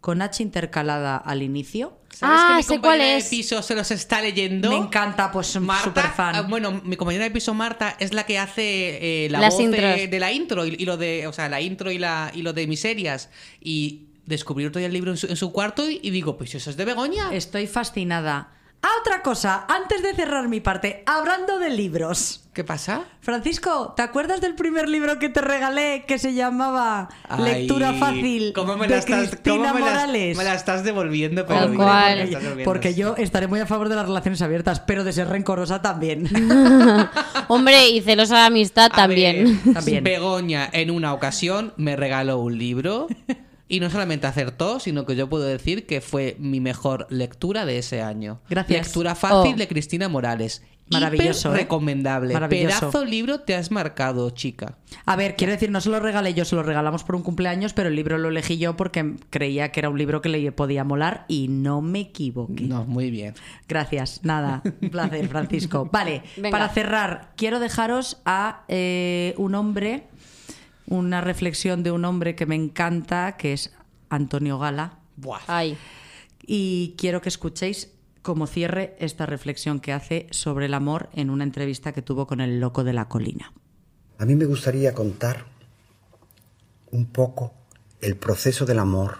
[0.05, 1.97] con H intercalada al inicio.
[2.11, 3.25] ¿Sabes Ah, que mi sé compañera cuál de es.
[3.27, 4.69] piso se los está leyendo?
[4.69, 6.35] Me encanta, pues súper Marta, fan.
[6.35, 9.71] ah, bueno, mi compañera de piso Marta es la que hace eh, la Las voz
[9.71, 12.43] de, de la intro y, y lo de, o sea, la intro y la y
[12.43, 15.99] lo de miserias y descubrí otro día el libro en su, en su cuarto y,
[16.03, 17.33] y digo, pues eso es de Begoña.
[17.33, 18.51] Estoy fascinada.
[18.87, 22.41] Ah, otra cosa, antes de cerrar mi parte, hablando de libros.
[22.53, 23.01] ¿Qué pasa?
[23.19, 28.77] Francisco, ¿te acuerdas del primer libro que te regalé que se llamaba Lectura Fácil ¿Cómo
[28.77, 30.37] me de la estás, Cristina cómo me la- Morales?
[30.37, 32.29] me la estás devolviendo, pero Tal cual.
[32.29, 35.81] devolviendo Porque yo estaré muy a favor de las relaciones abiertas, pero de ser rencorosa
[35.81, 36.29] también.
[37.47, 39.59] Hombre, y celosa de amistad A también.
[39.65, 40.03] ver, También.
[40.03, 43.07] Begoña en una ocasión me regaló un libro
[43.67, 47.77] y no solamente acertó, sino que yo puedo decir que fue mi mejor lectura de
[47.79, 48.39] ese año.
[48.49, 48.87] Gracias.
[48.87, 49.57] Lectura fácil Oh.
[49.57, 50.61] de Cristina Morales.
[50.87, 51.63] Maravilloso, Hiper ¿eh?
[51.63, 52.33] recomendable.
[52.33, 52.79] Maravilloso.
[52.91, 54.77] Pedazo libro te has marcado, chica.
[55.07, 57.73] A ver, quiero decir, no se lo regalé yo, se lo regalamos por un cumpleaños,
[57.73, 60.83] pero el libro lo elegí yo porque creía que era un libro que le podía
[60.83, 62.65] molar y no me equivoqué.
[62.65, 63.33] No, muy bien.
[63.67, 65.89] Gracias, nada, un placer, Francisco.
[65.91, 66.51] Vale, Venga.
[66.51, 70.03] para cerrar, quiero dejaros a eh, un hombre,
[70.87, 73.73] una reflexión de un hombre que me encanta, que es
[74.09, 75.41] Antonio Gala, Buah.
[75.47, 75.77] Ay.
[76.45, 77.89] y quiero que escuchéis
[78.21, 82.41] como cierre esta reflexión que hace sobre el amor en una entrevista que tuvo con
[82.41, 83.53] el loco de la colina.
[84.17, 85.45] A mí me gustaría contar
[86.91, 87.53] un poco
[88.01, 89.17] el proceso del amor,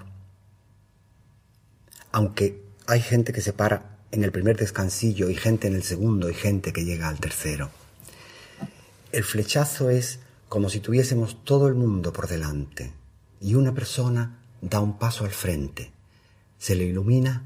[2.12, 6.30] aunque hay gente que se para en el primer descansillo y gente en el segundo
[6.30, 7.70] y gente que llega al tercero.
[9.12, 10.20] El flechazo es
[10.56, 12.94] como si tuviésemos todo el mundo por delante
[13.42, 15.92] y una persona da un paso al frente,
[16.58, 17.44] se le ilumina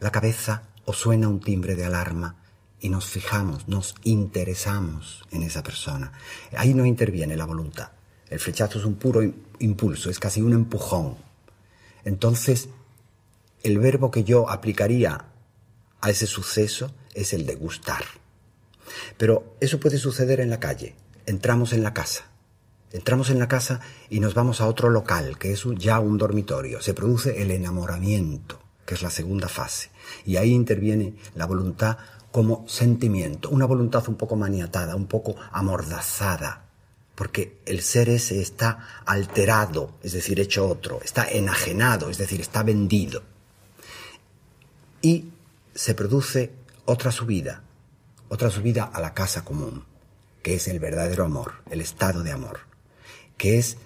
[0.00, 2.36] la cabeza o suena un timbre de alarma
[2.80, 6.12] y nos fijamos, nos interesamos en esa persona.
[6.56, 7.90] Ahí no interviene la voluntad.
[8.30, 11.18] El flechazo es un puro im- impulso, es casi un empujón.
[12.06, 12.70] Entonces,
[13.64, 15.26] el verbo que yo aplicaría
[16.00, 18.04] a ese suceso es el de gustar.
[19.18, 20.96] Pero eso puede suceder en la calle.
[21.26, 22.30] Entramos en la casa.
[22.96, 26.80] Entramos en la casa y nos vamos a otro local, que es ya un dormitorio.
[26.80, 29.90] Se produce el enamoramiento, que es la segunda fase.
[30.24, 31.98] Y ahí interviene la voluntad
[32.32, 36.70] como sentimiento, una voluntad un poco maniatada, un poco amordazada,
[37.14, 42.62] porque el ser ese está alterado, es decir, hecho otro, está enajenado, es decir, está
[42.62, 43.22] vendido.
[45.02, 45.32] Y
[45.74, 46.50] se produce
[46.86, 47.62] otra subida,
[48.30, 49.84] otra subida a la casa común,
[50.42, 52.60] que es el verdadero amor, el estado de amor,
[53.36, 53.76] que es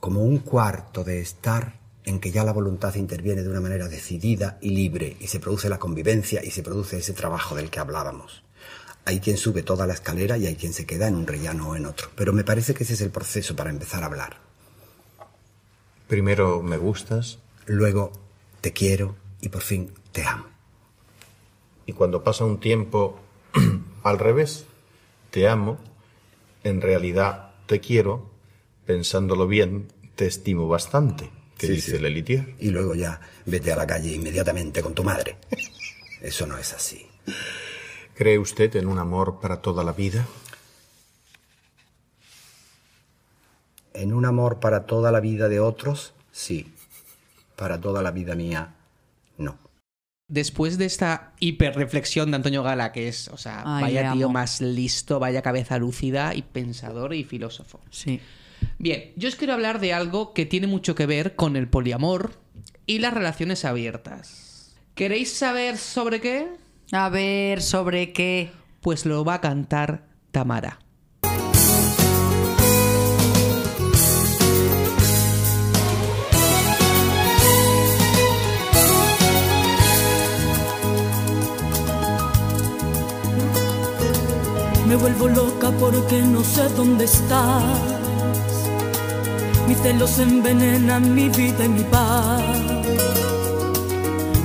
[0.00, 4.58] como un cuarto de estar en que ya la voluntad interviene de una manera decidida
[4.60, 8.42] y libre y se produce la convivencia y se produce ese trabajo del que hablábamos.
[9.04, 11.76] Hay quien sube toda la escalera y hay quien se queda en un rellano o
[11.76, 14.38] en otro, pero me parece que ese es el proceso para empezar a hablar.
[16.06, 18.12] Primero me gustas Luego
[18.62, 20.46] te quiero y por fin te amo.
[21.84, 23.18] y cuando pasa un tiempo
[24.02, 24.64] al revés,
[25.30, 25.78] te amo,
[26.64, 28.30] en realidad te quiero,
[28.86, 31.98] pensándolo bien, te estimo bastante, que Sí, dice sí.
[32.02, 32.56] Lelitier.
[32.58, 35.36] Y luego ya vete a la calle inmediatamente con tu madre.
[36.20, 37.06] Eso no es así.
[38.14, 40.26] ¿Cree usted en un amor para toda la vida?
[43.94, 46.72] En un amor para toda la vida de otros, sí.
[47.54, 48.74] Para toda la vida mía.
[50.28, 54.34] Después de esta hiperreflexión de Antonio Gala, que es, o sea, Ay, vaya tío amo.
[54.34, 57.80] más listo, vaya cabeza lúcida y pensador y filósofo.
[57.90, 58.20] Sí.
[58.78, 62.32] Bien, yo os quiero hablar de algo que tiene mucho que ver con el poliamor
[62.86, 64.76] y las relaciones abiertas.
[64.94, 66.48] ¿Queréis saber sobre qué?
[66.92, 68.50] A ver, ¿sobre qué?
[68.80, 70.78] Pues lo va a cantar Tamara.
[84.88, 87.62] Me vuelvo loca porque no sé dónde estás.
[89.66, 92.42] Mis celos envenenan mi vida y mi paz.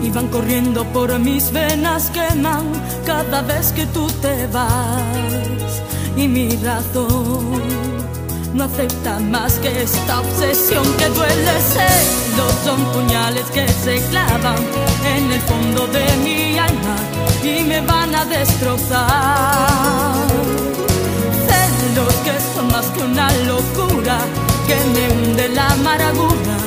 [0.01, 2.65] Y van corriendo por mis venas, queman
[3.05, 5.81] cada vez que tú te vas.
[6.17, 7.61] Y mi razón
[8.53, 11.53] no acepta más que esta obsesión que duele.
[11.73, 14.59] Celos son puñales que se clavan
[15.05, 17.12] en el fondo de mi alma
[17.45, 19.07] y me van a destrozar.
[21.47, 24.19] Celos que son más que una locura
[24.65, 26.57] que me hunde la amargura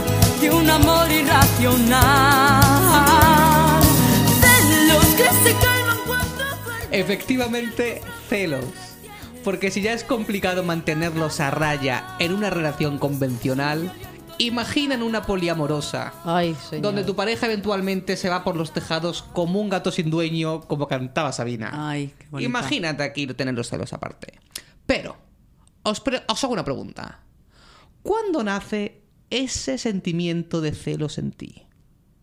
[0.40, 2.62] de un amor irracional.
[4.40, 6.44] Celos que se calman cuando
[6.90, 8.64] Efectivamente, celos.
[9.44, 13.92] Porque si ya es complicado mantenerlos a raya en una relación convencional,
[14.38, 16.12] imagina en una poliamorosa.
[16.24, 16.82] Ay, señor.
[16.82, 20.86] Donde tu pareja eventualmente se va por los tejados como un gato sin dueño, como
[20.88, 21.70] cantaba Sabina.
[21.90, 22.48] Ay, qué bonita.
[22.48, 24.38] Imagínate aquí tener los celos aparte.
[24.86, 25.16] Pero,
[25.82, 27.20] os, pre- os hago una pregunta.
[28.02, 31.66] ¿Cuándo nace ese sentimiento de celos en ti?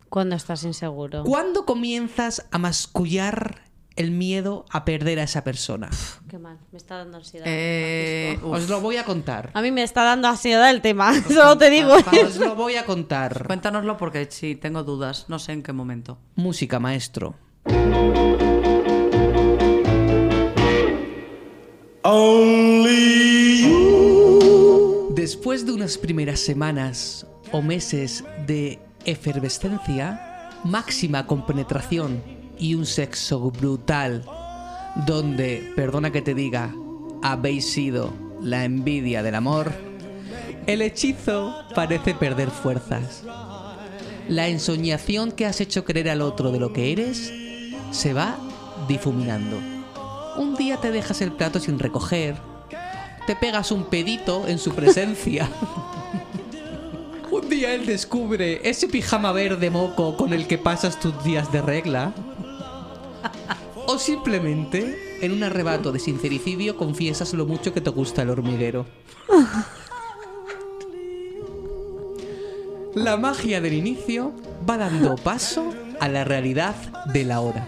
[0.10, 1.24] Cuando estás inseguro.
[1.24, 3.64] ¿Cuándo comienzas a mascullar
[3.96, 5.90] el miedo a perder a esa persona?
[6.30, 7.46] Qué mal, me está dando ansiedad.
[7.48, 8.40] Eh.
[8.44, 9.52] Os lo voy a contar.
[9.54, 11.96] A mí me está dando ansiedad el tema, solo te digo.
[12.26, 13.46] Os lo voy a contar.
[13.46, 15.26] Cuéntanoslo porque sí, tengo dudas.
[15.28, 16.18] No sé en qué momento.
[16.36, 17.36] Música, maestro.
[25.16, 34.24] Después de unas primeras semanas o meses de efervescencia, máxima compenetración y un sexo brutal,
[35.06, 36.74] donde, perdona que te diga,
[37.22, 39.72] habéis sido la envidia del amor,
[40.68, 43.24] el hechizo parece perder fuerzas.
[44.30, 47.34] La ensoñación que has hecho creer al otro de lo que eres
[47.92, 48.38] se va
[48.88, 49.58] difuminando.
[50.38, 52.36] Un día te dejas el plato sin recoger,
[53.28, 55.50] te pegas un pedito en su presencia.
[57.32, 61.62] un día él descubre ese pijama verde moco con el que pasas tus días de
[61.62, 62.14] regla.
[63.86, 68.86] O simplemente, en un arrebato de sincericidio, confiesas lo mucho que te gusta el hormiguero.
[72.96, 74.32] La magia del inicio
[74.70, 76.76] va dando paso a la realidad
[77.12, 77.68] de la hora.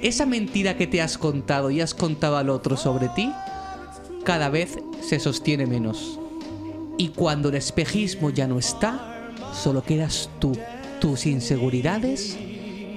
[0.00, 3.32] Esa mentira que te has contado y has contado al otro sobre ti,
[4.22, 6.20] cada vez se sostiene menos.
[6.98, 10.56] Y cuando el espejismo ya no está, solo quedas tú,
[11.00, 12.38] tus inseguridades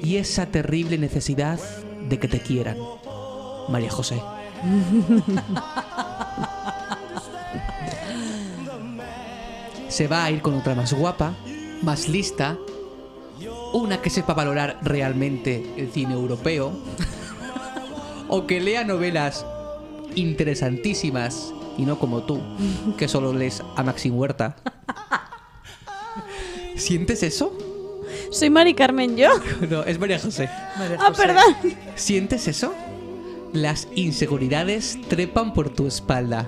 [0.02, 1.60] y esa terrible necesidad
[2.10, 2.78] de que te quieran.
[3.70, 4.22] María José.
[9.90, 11.34] Se va a ir con otra más guapa,
[11.82, 12.58] más lista,
[13.74, 16.72] una que sepa valorar realmente el cine europeo,
[18.30, 19.46] o que lea novelas
[20.16, 22.42] interesantísimas y no como tú,
[22.98, 24.56] que solo lees a Maxim Huerta.
[26.76, 27.58] ¿Sientes eso?
[28.32, 29.30] Soy Mari Carmen yo.
[29.70, 30.50] No, es María José.
[31.00, 31.56] Ah, perdón.
[31.96, 32.74] ¿Sientes eso?
[33.54, 36.48] Las inseguridades trepan por tu espalda.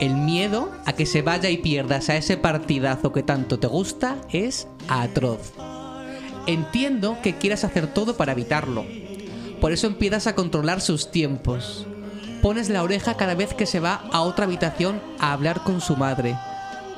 [0.00, 4.16] El miedo a que se vaya y pierdas a ese partidazo que tanto te gusta
[4.32, 5.52] es atroz.
[6.46, 8.84] Entiendo que quieras hacer todo para evitarlo.
[9.60, 11.86] Por eso empiezas a controlar sus tiempos.
[12.42, 15.96] Pones la oreja cada vez que se va a otra habitación a hablar con su
[15.96, 16.36] madre.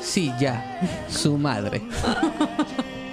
[0.01, 1.83] Sí, ya, su madre.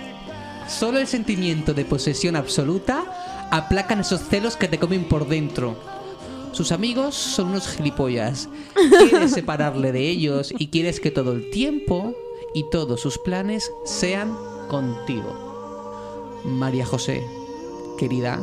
[0.67, 5.75] Solo el sentimiento de posesión absoluta aplacan esos celos que te comen por dentro.
[6.51, 8.49] Sus amigos son unos gilipollas.
[9.09, 12.13] Quieres separarle de ellos y quieres que todo el tiempo
[12.53, 14.35] y todos sus planes sean
[14.67, 16.41] contigo.
[16.45, 17.23] María José,
[17.97, 18.39] querida,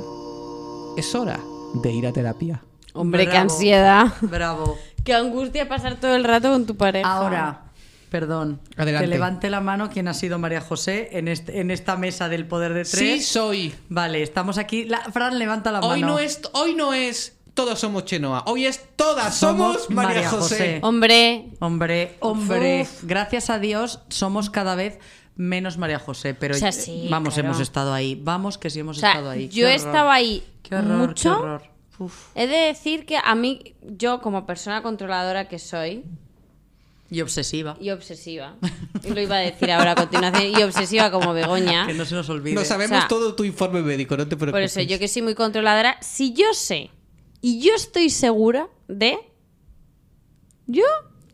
[0.97, 1.41] es hora
[1.75, 2.63] de ir a terapia.
[2.93, 3.43] Hombre, qué Bravo.
[3.43, 4.07] ansiedad.
[4.23, 4.77] Bravo.
[5.05, 7.11] Qué angustia pasar todo el rato con tu pareja.
[7.11, 7.70] Ahora,
[8.11, 8.61] perdón.
[8.77, 9.07] Adelante.
[9.07, 12.47] Que levante la mano quien ha sido María José en, este- en esta mesa del
[12.47, 12.91] poder de tres.
[12.99, 13.75] Sí soy.
[13.89, 14.85] Vale, estamos aquí.
[14.85, 16.15] La, Fran, levanta la Hoy mano.
[16.15, 18.45] no es, hoy no es todos somos Chenoa.
[18.47, 20.55] Hoy es todas somos, Somos María, María José.
[20.57, 20.81] José.
[20.83, 23.05] Hombre, Hombre, hombre, Uf.
[23.05, 24.99] gracias a Dios somos cada vez
[25.37, 27.49] menos María José, pero O sea, sí, vamos, claro.
[27.49, 28.15] hemos estado ahí.
[28.23, 29.49] Vamos que sí hemos o sea, estado ahí.
[29.49, 31.23] yo estado ahí Qué horror, mucho.
[31.23, 31.63] qué horror.
[31.99, 32.29] Uf.
[32.35, 36.05] He de decir que a mí, yo como persona controladora que soy,
[37.11, 37.77] Y obsesiva.
[37.81, 38.57] y obsesiva,
[39.03, 42.15] y lo iba a decir ahora a continuación, y obsesiva como Begoña, Que no se
[42.15, 42.55] nos olvide.
[42.55, 44.53] No sabemos O sea, todo tu informe médico, no te preocupes.
[44.53, 46.91] por eso yo que soy muy controladora, si yo sé
[47.41, 49.19] y yo estoy segura de...
[50.67, 50.85] Yo,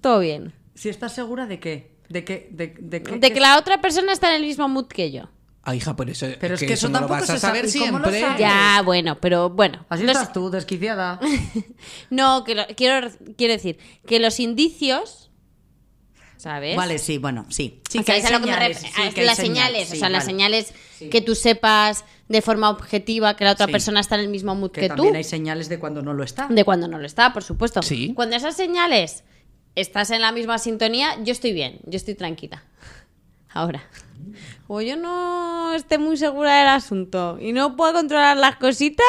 [0.01, 0.55] todo bien.
[0.75, 1.97] Si estás segura de qué?
[2.09, 2.49] ¿De qué?
[2.53, 3.19] ¿De, de qué?
[3.19, 5.25] De que la otra persona está en el mismo mood que yo.
[5.63, 7.59] Ah, hija, por eso, Pero es que eso no lo tampoco vas a se sabe.
[7.69, 8.39] saber ¿Y cómo lo siempre.
[8.41, 9.85] Ya, bueno, pero bueno.
[9.89, 11.19] Así los- estás tú, desquiciada.
[12.11, 15.26] No, que lo- quiero, quiero decir que los indicios,
[16.37, 16.77] ¿sabes?
[16.77, 17.81] Vale, sí, bueno, sí.
[17.89, 19.37] Sí, O sea, es a lo que me señales, ref- sí, a que hay las
[19.37, 20.75] señal, señales, sí, o sea, las señales
[21.11, 23.73] que tú sepas de forma objetiva que la otra Sí.
[23.73, 26.13] persona está en el mismo mood Que, que, tú, también hay señales de cuando no
[26.15, 26.47] lo está.
[26.49, 27.83] de cuando no lo está, por supuesto.
[27.83, 28.13] Sí.
[28.15, 29.25] Cuando esas señales
[29.75, 32.65] estás en la misma sintonía, yo estoy bien, yo estoy tranquila.
[33.53, 33.83] Ahora,
[34.67, 39.07] o yo no esté muy segura del asunto y no puedo controlar las cositas,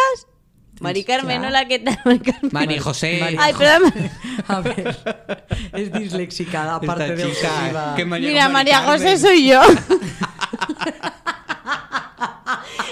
[0.79, 1.99] Mari Carmen, hola, ¿qué tal?
[2.05, 2.49] Mari Carmen?
[2.51, 3.17] María José.
[3.19, 3.93] María Ay, perdón.
[4.47, 4.97] A ver,
[5.73, 7.93] es disléxica, aparte de obsesiva.
[7.95, 9.61] que María- Mira, Mari María José soy yo.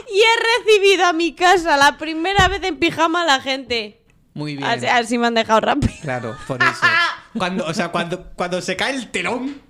[0.09, 4.01] y he recibido a mi casa la primera vez en pijama a la gente.
[4.33, 4.67] Muy bien.
[4.69, 5.93] Así, así me han dejado rápido.
[6.01, 6.71] Claro, por eso.
[7.37, 9.61] Cuando, o sea, cuando, cuando se cae el telón.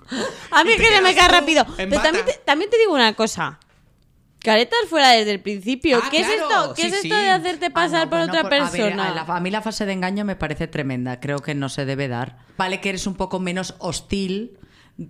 [0.51, 1.65] A mí es que se me cae rápido.
[1.75, 3.59] Pero también te, también te digo una cosa.
[4.45, 5.99] Caretas fuera desde el principio.
[6.03, 6.73] Ah, ¿Qué es claro, esto?
[6.75, 7.21] ¿Qué sí, es esto sí.
[7.21, 9.07] de hacerte Ah, pasar no, por bueno, otra por- a ver, persona?
[9.09, 11.19] a, la- a mí la fase de engaño me parece tremenda.
[11.19, 12.37] Creo que no se debe dar.
[12.57, 14.57] Vale que eres un poco menos hostil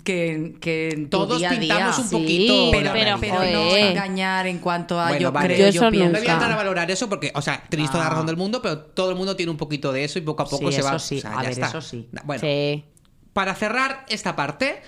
[0.04, 1.60] que, que en tu Todos día a día.
[1.60, 3.60] pintamos un Sí, poquito pero, la pero, pero realidad.
[3.60, 5.54] no engañar en cuanto a Bueno, yo vale.
[5.54, 6.18] creo, Yo yo, pienso.
[6.20, 8.10] voy a entrar a valorar eso porque, o sea, tenéis toda la Ah.
[8.14, 10.48] razón del mundo, pero todo el mundo tiene un poquito de eso y poco a
[10.48, 10.90] poco Sí, se va.
[10.90, 11.18] eso sí.
[11.20, 11.68] o sea, A ya ver, está.
[11.68, 12.10] eso sí.
[12.24, 12.84] Bueno, Sí.
[13.34, 14.82] para cerrar esta parte,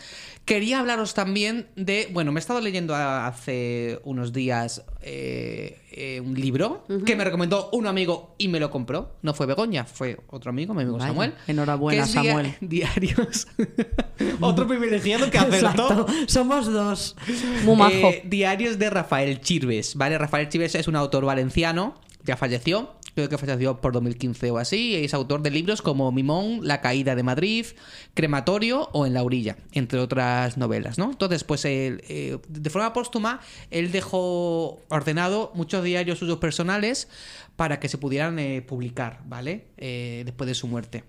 [0.48, 2.10] quería hablaros también de.
[2.12, 7.70] Bueno, me he estado leyendo hace unos días eh, eh, un libro que me recomendó
[7.74, 9.16] un amigo y me lo compró.
[9.22, 11.34] No fue Begoña, fue otro amigo, mi amigo Vaya, Samuel.
[11.48, 12.56] enhorabuena, que es dia- Samuel.
[12.62, 13.48] Diarios.
[14.42, 16.08] otro privilegiado que acertó.
[16.26, 17.16] Somos dos.
[17.64, 17.92] Muy majo.
[17.92, 20.18] Eh, diarios de Rafael Chirves, ¿vale?
[20.18, 21.94] Rafael Chirves es un autor valenciano,
[22.28, 26.60] ya falleció, creo que falleció por 2015 o así, es autor de libros como Mimón,
[26.62, 27.66] La caída de Madrid,
[28.14, 31.10] Crematorio o En la orilla, entre otras novelas, ¿no?
[31.10, 33.40] Entonces, pues él, eh, de forma póstuma,
[33.72, 37.08] él dejó ordenado muchos diarios suyos personales
[37.56, 39.68] para que se pudieran eh, publicar, ¿vale?
[39.78, 41.04] Eh, después de su muerte.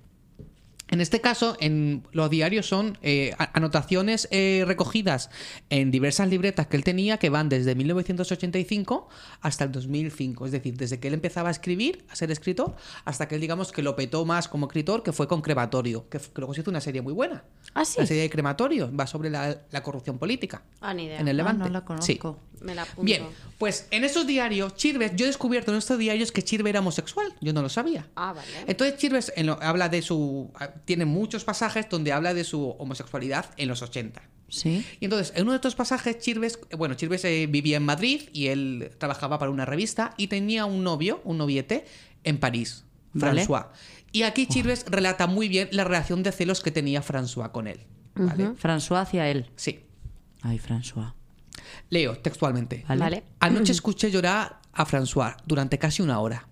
[0.90, 5.28] En este caso, en los diarios son eh, anotaciones eh, recogidas
[5.68, 9.08] en diversas libretas que él tenía que van desde 1985
[9.42, 10.46] hasta el 2005.
[10.46, 12.74] Es decir, desde que él empezaba a escribir, a ser escritor,
[13.04, 16.18] hasta que él, digamos, que lo petó más como escritor, que fue con Crematorio, que,
[16.18, 17.44] que luego se hizo una serie muy buena.
[17.74, 18.00] ¿Ah, sí?
[18.00, 20.62] La serie de Crematorio va sobre la, la corrupción política.
[20.80, 21.20] Ah, ni idea.
[21.20, 21.64] En el Ah, Levante.
[21.64, 22.16] no la Sí.
[22.16, 22.40] conozco.
[22.60, 23.02] Me la apunto.
[23.02, 23.24] Bien,
[23.58, 27.32] pues en esos diarios, Chirves, yo he descubierto en estos diarios que Chirves era homosexual.
[27.40, 28.08] Yo no lo sabía.
[28.16, 28.48] Ah, vale.
[28.66, 30.50] Entonces Chirves en lo- habla de su...
[30.84, 34.22] Tiene muchos pasajes donde habla de su homosexualidad en los 80.
[34.48, 34.84] Sí.
[34.98, 38.46] Y entonces, en uno de estos pasajes, Chirves, bueno, Chirves eh, vivía en Madrid y
[38.48, 41.84] él trabajaba para una revista y tenía un novio, un noviete,
[42.24, 43.42] en París, Vale.
[44.12, 47.80] Y aquí Chirves relata muy bien la relación de celos que tenía François con él.
[48.14, 48.54] ¿Vale?
[48.54, 49.50] François hacia él.
[49.56, 49.86] Sí.
[50.42, 51.14] Ay, François.
[51.90, 52.84] Leo textualmente.
[52.88, 53.00] Vale.
[53.00, 53.24] Vale.
[53.40, 56.48] Anoche escuché llorar a François durante casi una hora.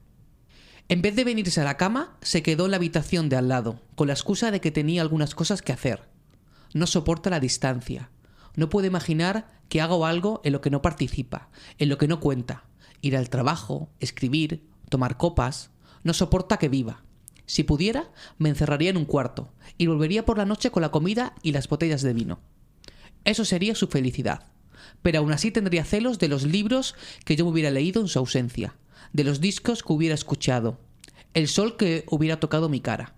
[0.88, 3.80] En vez de venirse a la cama, se quedó en la habitación de al lado,
[3.96, 6.08] con la excusa de que tenía algunas cosas que hacer.
[6.74, 8.10] No soporta la distancia.
[8.54, 12.20] No puede imaginar que hago algo en lo que no participa, en lo que no
[12.20, 12.64] cuenta.
[13.00, 15.70] Ir al trabajo, escribir, tomar copas.
[16.04, 17.02] No soporta que viva.
[17.46, 21.34] Si pudiera, me encerraría en un cuarto y volvería por la noche con la comida
[21.42, 22.40] y las botellas de vino.
[23.24, 24.44] Eso sería su felicidad.
[25.02, 28.18] Pero aún así tendría celos de los libros que yo me hubiera leído en su
[28.18, 28.76] ausencia,
[29.12, 30.78] de los discos que hubiera escuchado,
[31.34, 33.14] el sol que hubiera tocado mi cara.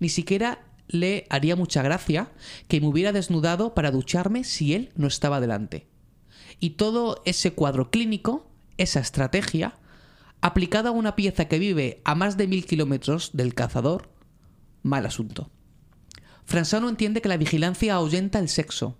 [0.00, 2.30] Ni siquiera le haría mucha gracia
[2.66, 5.86] que me hubiera desnudado para ducharme si él no estaba delante.
[6.60, 9.74] Y todo ese cuadro clínico, esa estrategia,
[10.40, 14.10] aplicada a una pieza que vive a más de mil kilómetros del cazador,
[14.82, 15.50] mal asunto.
[16.46, 18.96] François no entiende que la vigilancia ahuyenta el sexo,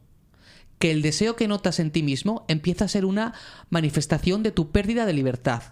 [0.79, 3.35] que el deseo que notas en ti mismo empieza a ser una
[3.70, 5.62] manifestación de tu pérdida de libertad,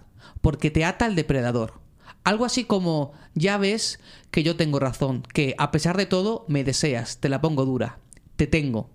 [0.40, 1.80] porque te ata al depredador.
[2.24, 4.00] Algo así como, ya ves
[4.30, 8.00] que yo tengo razón, que a pesar de todo me deseas, te la pongo dura,
[8.36, 8.90] te tengo.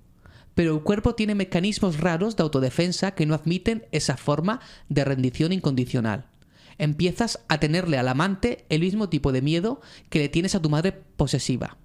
[0.53, 5.53] Pero el cuerpo tiene mecanismos raros de autodefensa que no admiten esa forma de rendición
[5.53, 6.30] incondicional.
[6.81, 10.71] Empiezas a tenerle al amante el mismo tipo de miedo que le tienes a tu
[10.71, 11.77] madre posesiva.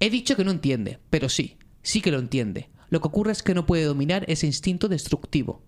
[0.00, 2.68] He dicho que no entiende, pero sí, sí que lo entiende.
[2.90, 5.62] Lo que ocurre es que no puede dominar ese instinto destructivo.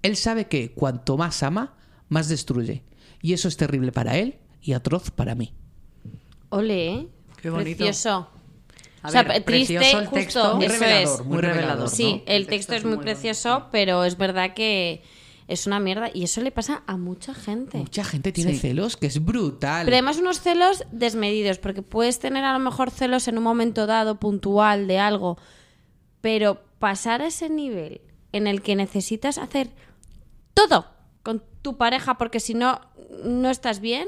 [0.00, 1.76] Él sabe que cuanto más ama,
[2.08, 2.84] más destruye.
[3.20, 5.52] Y eso es terrible para él y atroz para mí.
[6.48, 7.08] Ole, ¿eh?
[7.42, 7.84] Qué bonito.
[7.84, 8.30] Precioso.
[9.02, 10.56] A o sea, ver, triste, precioso el justo, texto.
[10.56, 11.26] Muy eso revelador, es.
[11.26, 11.90] muy revelador.
[11.90, 12.32] Sí, ¿no?
[12.32, 15.02] el texto es muy muy precioso, pero es verdad que
[15.48, 17.78] es una mierda y eso le pasa a mucha gente.
[17.78, 18.58] Mucha gente tiene Sí.
[18.60, 19.84] celos, que es brutal.
[19.86, 23.86] Pero además unos celos desmedidos, porque puedes tener a lo mejor celos en un momento
[23.86, 25.38] dado, puntual, de algo,
[26.20, 28.00] pero pasar a ese nivel
[28.32, 29.70] en el que necesitas hacer
[30.54, 30.86] todo
[31.22, 32.80] con tu pareja, porque si no,
[33.24, 34.06] no estás bien,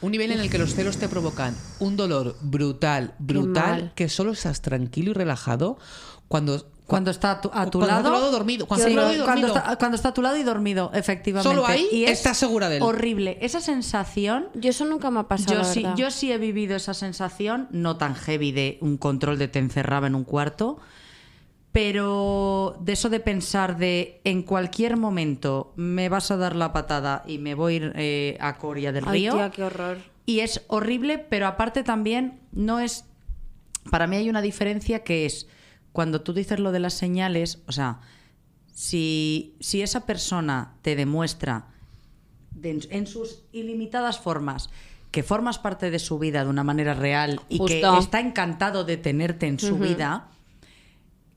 [0.00, 4.32] Un nivel en el que los celos te provocan un dolor brutal, brutal, que solo
[4.32, 5.78] estás tranquilo y relajado
[6.28, 6.66] cuando...
[6.86, 8.08] Cuando está a tu, a tu Cuando está a lado.
[8.14, 9.56] tu lado dormido, cuando Sí, está a tu lado y cuando dormido.
[9.64, 11.48] está- cuando está a tu lado y dormido, efectivamente.
[11.48, 12.82] Solo ahí y es estás segura de él.
[12.82, 13.38] Horrible.
[13.40, 14.48] Esa sensación.
[14.52, 15.52] yo eso nunca me ha pasado.
[15.54, 19.38] Yo la sí, yo sí he vivido esa sensación, no tan heavy de un control
[19.38, 20.76] de te encerraba en un cuarto,
[21.72, 27.24] pero de eso de pensar de en cualquier momento me vas a dar la patada
[27.26, 29.32] y me voy a ir eh, a Coria del Ay, Río.
[29.34, 29.96] tía, qué horror.
[30.26, 33.06] Y es horrible, pero aparte también no es...
[33.90, 35.46] Para mí hay una diferencia que es
[35.94, 38.00] cuando tú dices lo de las señales, o sea,
[38.74, 41.68] si, si esa persona te demuestra
[42.50, 44.70] de- en sus ilimitadas formas
[45.10, 48.96] que formas parte de su vida de una manera real y que está encantado de
[48.96, 50.28] tenerte en su vida,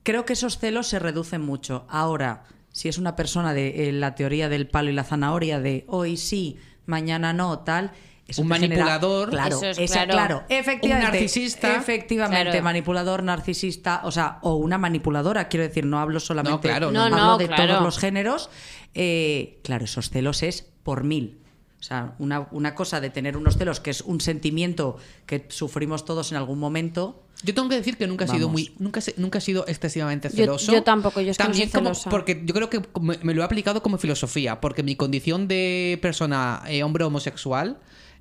[0.02, 1.86] creo que esos celos se reducen mucho.
[1.88, 2.42] Ahora,
[2.72, 6.16] si es una persona de eh, la teoría del palo y la zanahoria, de hoy
[6.16, 7.92] sí, mañana no, tal,
[8.28, 9.30] eso Un genera- manipulador.
[9.30, 10.44] claro, Eso es esa- claro.
[10.48, 11.76] efectivamente, Un narcisista.
[11.76, 12.62] efectivamente, Claro.
[12.64, 17.02] manipulador, narcisista, o sea, o una manipuladora, quiero decir, no hablo solamente, No, claro, no,
[17.04, 17.66] hablo no, de claro.
[17.72, 18.50] todos los géneros.
[18.94, 21.38] Eh, claro, esos celos es por mil.
[21.80, 26.04] O sea, una, una cosa de tener unos celos, que es un sentimiento que sufrimos
[26.04, 27.22] todos en algún momento.
[27.44, 30.72] Yo tengo que decir que nunca he sido muy, nunca, nunca he sido excesivamente celoso.
[30.72, 32.10] yo tampoco, yo es que no También soy como- celosa.
[32.10, 36.00] porque yo creo que me, me lo he aplicado como filosofía, porque mi condición de
[36.02, 37.78] persona eh, hombre homosexual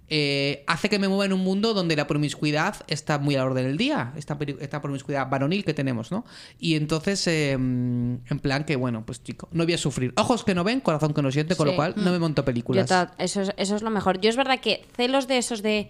[0.09, 3.45] eh, hace que me mueva en un mundo donde la promiscuidad está muy a la
[3.45, 4.37] orden del día, esta,
[4.81, 6.23] promiscuidad varonil que tenemos, ¿no?
[6.59, 10.13] Y entonces, eh, en plan que, bueno, pues chico, no voy a sufrir.
[10.15, 11.71] Ojos que no ven, corazón que no siente, con Sí.
[11.71, 12.89] lo cual no me monto películas.
[13.17, 14.21] eso, es, eso es lo mejor.
[14.21, 15.89] Yo es verdad que celos de esos de...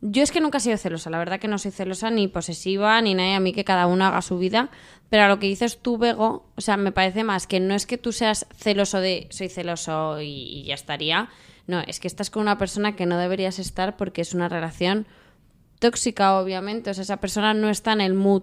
[0.00, 3.02] Yo es que nunca he sido celosa, la verdad que no soy celosa ni posesiva
[3.02, 4.70] ni nada, a mí que cada uno haga su vida.
[5.10, 7.84] Pero a lo que dices tú, Bego, o sea, me parece más que no es
[7.84, 11.28] que tú seas celoso de soy celoso y, y ya estaría.
[11.70, 15.06] No, es que estás con una persona que no deberías estar porque es una relación
[15.78, 16.90] tóxica, obviamente.
[16.90, 18.42] O sea, esa persona no está en el mood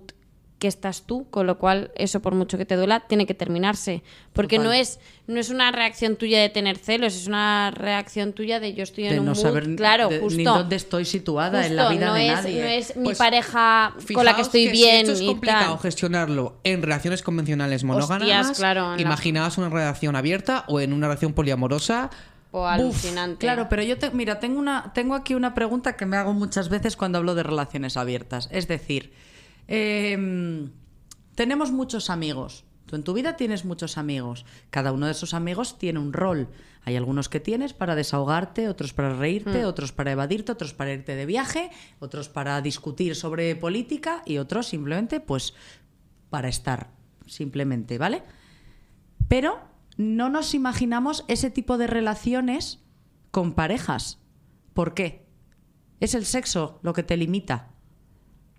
[0.60, 4.02] que estás tú, con lo cual eso por mucho que te duela tiene que terminarse,
[4.34, 4.66] porque Total.
[4.72, 8.74] no es no es una reacción tuya de tener celos, es una reacción tuya de
[8.74, 10.36] yo estoy en de un no mood, saber claro, de- justo.
[10.36, 12.62] ni dónde estoy situada en la vida no de es, nadie.
[12.64, 15.74] no es mi Pues, pareja con la que estoy si bien esto es y complicado
[15.76, 15.80] tal.
[15.84, 18.24] gestionarlo en relaciones convencionales monógamas.
[18.24, 22.10] Hostias, claro, Imaginaos una relación abierta o en una relación poliamorosa.
[22.52, 23.40] O alucinante.
[23.40, 26.70] Claro, pero yo te, mira, tengo una, tengo aquí una pregunta que me hago muchas
[26.70, 28.48] veces cuando hablo de relaciones abiertas.
[28.52, 29.14] Es decir,
[29.68, 30.72] em,
[31.36, 32.64] tenemos muchos amigos.
[32.86, 34.46] Tú en tu vida tienes muchos amigos.
[34.70, 36.48] Cada uno de esos amigos tiene un rol.
[36.86, 41.16] Hay algunos que tienes para desahogarte, otros para reírte, otros para evadirte, otros para irte
[41.16, 41.70] de viaje,
[42.00, 45.54] otros para discutir sobre política y otros simplemente, pues,
[46.30, 46.88] para estar,
[47.26, 48.24] simplemente, ¿vale?
[49.28, 49.60] Pero
[49.98, 52.80] no nos imaginamos ese tipo de relaciones
[53.32, 54.20] con parejas.
[54.74, 55.26] ¿Por qué?
[56.00, 57.70] Es el sexo lo que te limita.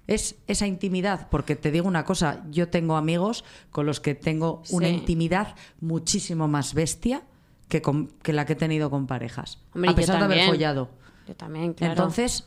[0.07, 1.29] Es esa intimidad.
[1.31, 6.49] Porque te digo una cosa, yo tengo amigos con los que tengo una intimidad muchísimo
[6.49, 7.23] más bestia
[7.69, 9.59] que, con- que la que he tenido con parejas.
[9.75, 10.91] Hombre, a pesar de haber follado.
[11.29, 11.93] Yo también, claro.
[11.93, 12.45] Entonces,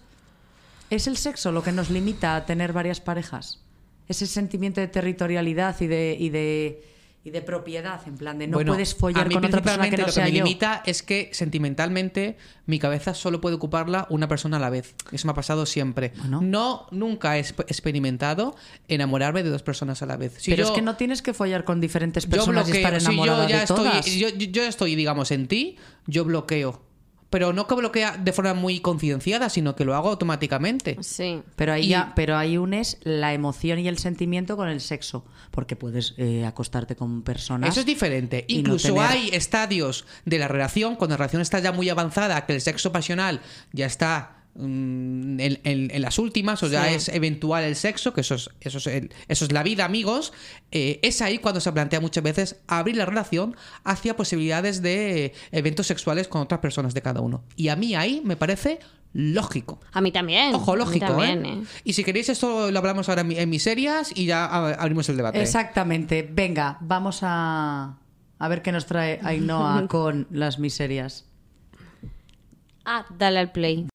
[0.89, 3.63] ¿es el sexo lo que nos limita a tener varias parejas?
[4.07, 6.83] Ese sentimiento de territorialidad y de, y de,
[7.23, 9.89] y de propiedad, en plan de no Bueno, puedes follar a mí con otra persona
[9.91, 10.43] que no lo sea que me yo.
[10.43, 14.95] limita es que sentimentalmente mi cabeza solo puede ocuparla una persona a la vez.
[15.11, 16.13] Eso me ha pasado siempre.
[16.17, 16.41] Bueno.
[16.41, 18.55] No, nunca he exp- experimentado
[18.87, 20.33] enamorarme de dos personas a la vez.
[20.39, 22.87] Si Pero yo- es que no tienes que follar con diferentes yo personas y bloqueo.
[22.97, 24.05] estar Si yo ya de estoy, todas.
[24.07, 26.81] yo, yo- yo estoy, digamos, en ti, yo bloqueo.
[27.31, 30.97] Pero no que bloquea de forma muy concienciada, sino que lo hago automáticamente.
[31.01, 31.41] Sí.
[31.55, 35.25] Pero ahí, Y- ya, pero ahí unes la emoción y el sentimiento con el sexo.
[35.49, 37.69] Porque puedes eh, acostarte con personas.
[37.71, 38.45] Eso es diferente.
[38.47, 41.89] y no Incluso tener- hay estadios de la relación, cuando la relación está ya muy
[41.89, 43.41] avanzada, que el sexo pasional
[43.73, 46.95] ya está en, en- en las últimas, o ya Sí.
[46.95, 50.33] es eventual el sexo, que eso es, eso es, el- eso es la vida, amigos.
[50.71, 55.87] eh, es ahí cuando se plantea muchas veces abrir la relación hacia posibilidades de eventos
[55.87, 57.43] sexuales con otras personas de cada uno.
[57.55, 58.79] Y a mí ahí me parece
[59.13, 59.79] lógico.
[59.91, 60.55] A mí también.
[60.55, 61.53] Ojo, lógico, también, ¿eh?
[61.61, 61.63] ¿eh?
[61.83, 64.75] Y si queréis, esto lo hablamos ahora en mi- en mis serias y ya ab-
[64.79, 65.41] abrimos el debate.
[65.41, 66.27] Exactamente.
[66.31, 67.97] Venga, vamos a,
[68.39, 71.25] a ver qué nos trae Ainhoa con las miserias.
[72.85, 73.87] Ah, dale al play.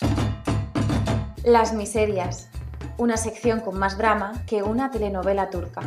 [1.47, 2.49] Las miserias.
[2.99, 5.81] Una sección con más drama que una telenovela turca.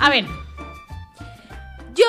[0.00, 0.26] A ver.
[1.94, 2.04] Yo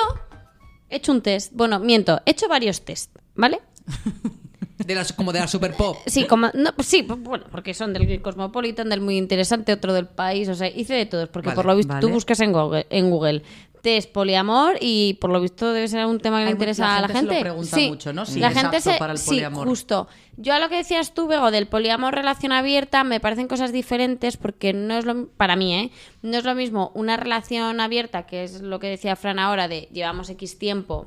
[0.90, 1.52] he hecho un test.
[1.54, 3.60] Bueno, miento, he hecho varios test, ¿vale?
[4.78, 5.98] De las, como de la super pop.
[6.06, 9.92] Sí, como, no, pues sí, pues bueno, porque son del Cosmopolitan, del muy interesante, otro
[9.92, 12.52] del país, o sea, hice de todos, porque Vale, por lo visto tú buscas en
[12.52, 13.42] Google, en Google
[13.82, 17.00] test poliamor y por lo visto debe ser un tema que le interesa la a
[17.02, 18.24] la gente se lo pregunta sí, mucho, ¿no?
[18.24, 19.68] Si la es gente apto se, para el sí, poliamor.
[19.68, 20.08] justo.
[20.38, 24.38] Yo a lo que decías tú, Bego, del poliamor relación abierta, me parecen cosas diferentes
[24.38, 25.90] porque no es lo para mí, ¿eh?
[26.22, 29.82] No es lo mismo una relación abierta, que es lo que decía Fran ahora de
[29.92, 31.06] llevamos X tiempo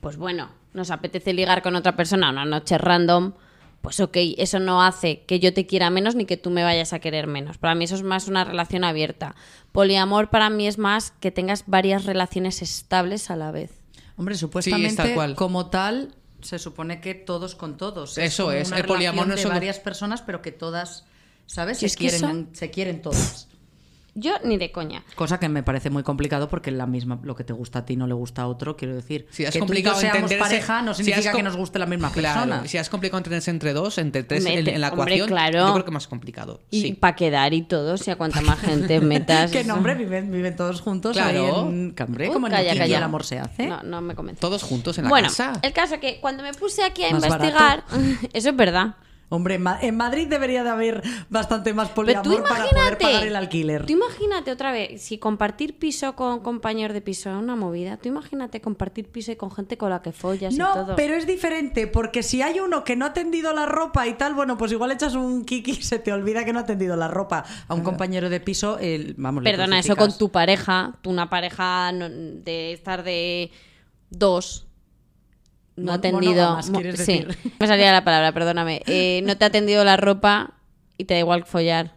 [0.00, 3.32] pues bueno, nos apetece ligar con otra persona una noche random,
[3.80, 6.92] pues ok, eso no hace que yo te quiera menos ni que tú me vayas
[6.92, 7.58] a querer menos.
[7.58, 9.34] Para mí eso es más una relación abierta.
[9.72, 13.70] Poliamor para mí es más que tengas varias relaciones estables a la vez.
[14.16, 15.34] Hombre, supuestamente es tal cual.
[15.36, 18.18] como tal se supone que todos con todos.
[18.18, 21.04] Eso como es, una el poliamor relación no es de varias personas, pero que todas,
[21.46, 21.78] ¿sabes?
[21.78, 23.47] Se es quieren, se quieren todas.
[24.20, 25.04] Yo ni de coña.
[25.14, 27.94] Cosa que me parece muy complicado porque la misma, lo que te gusta a ti
[27.96, 29.26] no le gusta a otro, quiero decir.
[29.30, 31.42] Si es que tú y yo complicado seamos entenderse- pareja no si significa es que
[31.42, 32.66] nos guste la misma Claro, persona.
[32.68, 35.66] si es complicado entenderse entre dos, entre tres en, Mete- en la hombre, ecuación, claro.
[35.68, 36.60] yo creo que más complicado.
[36.70, 36.92] Y sí.
[36.94, 39.50] para quedar y todo, si a cuanta más gente metas.
[39.50, 41.28] Que no, hombre, viven, viven todos juntos Claro.
[41.28, 42.96] ahí en Uy, como en calla, el calla.
[42.98, 43.66] el amor se hace.
[43.66, 44.40] No, no me convence.
[44.40, 45.52] Todos juntos en la bueno, casa.
[45.62, 47.84] el caso que cuando me puse aquí a Más investigar,
[48.32, 48.96] eso es verdad.
[49.30, 53.36] Hombre, en Ma- en Madrid debería de haber bastante más poliamor para poder pagar el
[53.36, 53.84] alquiler.
[53.84, 58.08] tú imagínate otra vez, si compartir piso con compañeros de piso es una movida, tú
[58.08, 60.96] imagínate compartir piso y con gente con la que follas y No, todo.
[60.96, 64.32] pero es diferente, porque si hay uno que no ha tendido la ropa y tal,
[64.34, 67.08] bueno, pues igual echas un kiki y se te olvida que no ha tendido la
[67.08, 67.44] ropa.
[67.68, 71.28] A un compañero de piso, el, vamos, le Perdona, eso con tu pareja, tú una
[71.28, 73.50] pareja no- de estar de
[74.10, 74.64] dos.
[75.84, 77.38] No ha mo- quieres sí, decir.
[77.58, 78.82] me salía la palabra, perdóname.
[78.86, 80.54] Eh, no te ha atendido la ropa
[80.96, 81.96] y te da igual follar.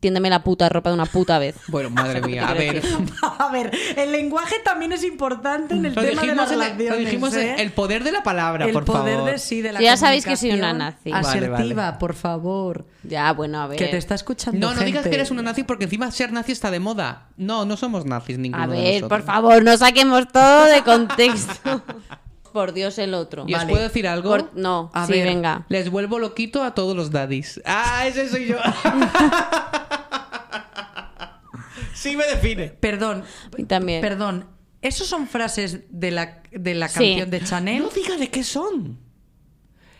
[0.00, 1.56] Tiéndeme la puta ropa de una puta vez.
[1.66, 2.80] Bueno, madre mía, a ver.
[3.40, 6.90] A ver, el lenguaje también es importante en el Lo tema de las el- relaciones.
[6.90, 7.56] lo dijimos ¿eh?
[7.58, 9.30] el poder de la palabra, El por poder favor.
[9.32, 11.10] de sí, de la Ya sabéis que soy una nazi.
[11.12, 11.56] Asertiva,
[11.86, 11.98] vale.
[11.98, 12.86] por favor.
[13.02, 13.76] Ya, bueno, a ver.
[13.76, 16.52] Que te está escuchando No, no digas que eres una nazi porque encima ser nazi
[16.52, 17.26] está de moda.
[17.36, 19.08] No, no somos nazis ninguno A de ver, nosotros.
[19.22, 21.82] por favor, no saquemos todo de contexto.
[22.48, 23.44] Por Dios, el otro.
[23.46, 24.30] ¿Y os puedo decir algo?
[24.30, 25.24] Por- No, A sí, ver.
[25.26, 25.64] venga.
[25.68, 27.60] Les vuelvo loquito a todos los daddies.
[27.64, 28.56] Ah, ese soy yo.
[31.94, 32.68] sí me define.
[32.68, 33.24] Perdón,
[33.66, 34.00] también.
[34.00, 34.46] perdón.
[34.80, 36.98] ¿Esos son frases de la, de la Sí.
[37.00, 37.82] canción de Chanel?
[37.82, 38.98] No diga de qué son.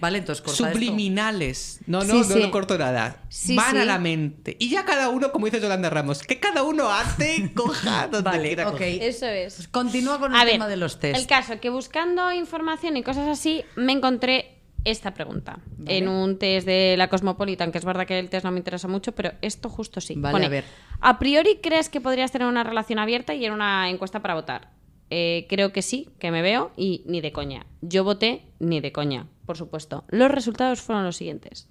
[0.01, 0.79] Vale, entonces corta esto.
[0.79, 1.81] Subliminales.
[1.87, 2.41] No, no, Sí, no, sí.
[2.43, 3.23] no corto nada.
[3.29, 3.79] Sí, Van sí.
[3.79, 4.57] a la mente.
[4.61, 8.47] Y ya cada uno, como dice Yolanda Ramos, que cada uno hace, coja donde Vale,
[8.49, 8.73] quiera ok.
[8.73, 9.03] coger.
[9.03, 9.69] Eso es.
[9.69, 11.19] Continúa con el ver, tema de los test.
[11.19, 15.99] el caso que buscando información y cosas así me encontré esta pregunta Vale.
[15.99, 18.87] en un test de la Cosmopolitan, que es verdad que el test no me interesa
[18.89, 20.15] mucho, pero esto justo sí.
[20.17, 20.65] Vale, Pone, a ver.
[21.01, 24.71] ¿A priori crees que podrías tener una relación abierta y en una encuesta para votar?
[25.11, 27.67] Eh, creo que sí, que me veo y ni de coña.
[27.81, 30.05] Yo voté ni de coña, por supuesto.
[30.09, 31.69] Los resultados fueron los siguientes.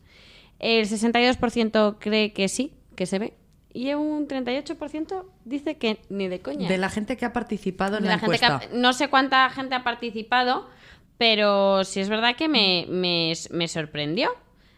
[0.59, 3.33] El 62% cree que sí, que se ve.
[3.71, 6.67] Y un 38% dice que ni de coña.
[6.67, 8.67] De la gente que ha participado en De la, la gente que encuesta.
[8.75, 10.67] ha- no sé cuánta gente ha participado,
[11.19, 14.31] pero sí es verdad que me, me- me sorprendió,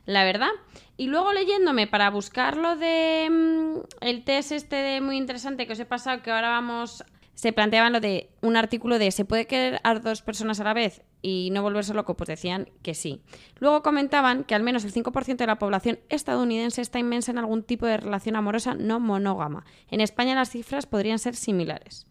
[0.05, 0.49] la verdad.
[0.97, 5.71] Y luego leyéndome para buscar lo de mm, el test este de muy interesante que
[5.73, 7.05] os he pasado, que ahora vamos,
[7.39, 10.73] se planteaban lo de un artículo de ¿se puede querer a dos personas a la
[10.73, 12.17] vez y no volverse loco?
[12.17, 13.21] Pues decían que sí.
[13.59, 17.63] Luego comentaban que al menos el 5% de la población estadounidense está inmensa en algún
[17.63, 19.63] tipo de relación amorosa no monógama.
[19.89, 22.07] En España las cifras podrían ser similares.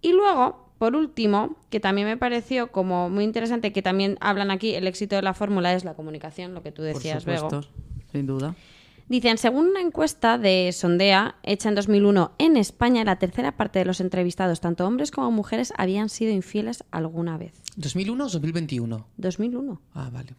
[0.00, 4.76] Y luego, por último, que también me pareció como muy interesante, que también hablan aquí,
[4.76, 7.72] el éxito de la fórmula es la comunicación, lo que tú Por decías, supuesto, Bego.
[8.12, 8.54] sin duda.
[9.08, 13.84] Dicen, según una encuesta de Sondea, hecha en 2001, en España la tercera parte de
[13.84, 17.52] los entrevistados, tanto hombres como mujeres, habían sido infieles alguna vez.
[17.76, 19.06] ¿2001 o 2021?
[19.18, 20.34] 2001 Ah, vale.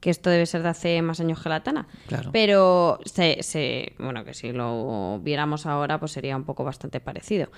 [0.00, 1.88] que esto debe ser de hace más años que la Tana.
[2.06, 2.30] Claro.
[2.32, 7.48] Pero se, se- bueno, que si lo viéramos ahora, pues sería un poco bastante parecido.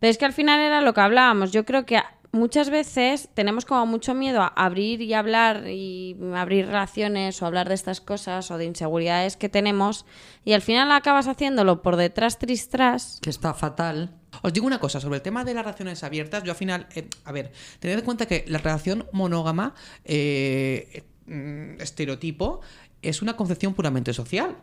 [0.00, 1.50] Pero es que al final era lo que hablábamos.
[1.50, 2.00] Yo creo que
[2.34, 7.68] muchas veces tenemos como mucho miedo a abrir y hablar y abrir relaciones o hablar
[7.68, 10.04] de estas cosas o de inseguridades que tenemos
[10.44, 13.18] y al final acabas haciéndolo por detrás tristras.
[13.22, 14.10] Que está fatal.
[14.42, 16.42] Os digo una cosa sobre el tema de las relaciones abiertas.
[16.42, 19.74] Yo al final, eh, a ver, tened en cuenta que la relación monógama,
[20.04, 22.60] eh, mm, estereotipo,
[23.00, 24.56] es una concepción puramente social.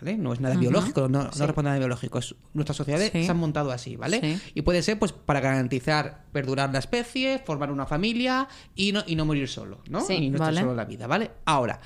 [0.00, 0.16] ¿Vale?
[0.16, 2.18] No es nada biológico, no, no responde a nada biológico.
[2.18, 3.24] Es, nuestras sociedades Sí.
[3.24, 4.20] se han montado así, ¿vale?
[4.20, 4.40] Sí.
[4.54, 9.14] Y puede ser pues para garantizar perdurar la especie, formar una familia y no, y
[9.16, 10.00] no morir solo, ¿no?
[10.00, 10.14] Sí.
[10.14, 10.60] y no estar Vale.
[10.60, 11.30] solo en la vida, ¿vale?
[11.44, 11.80] Ahora,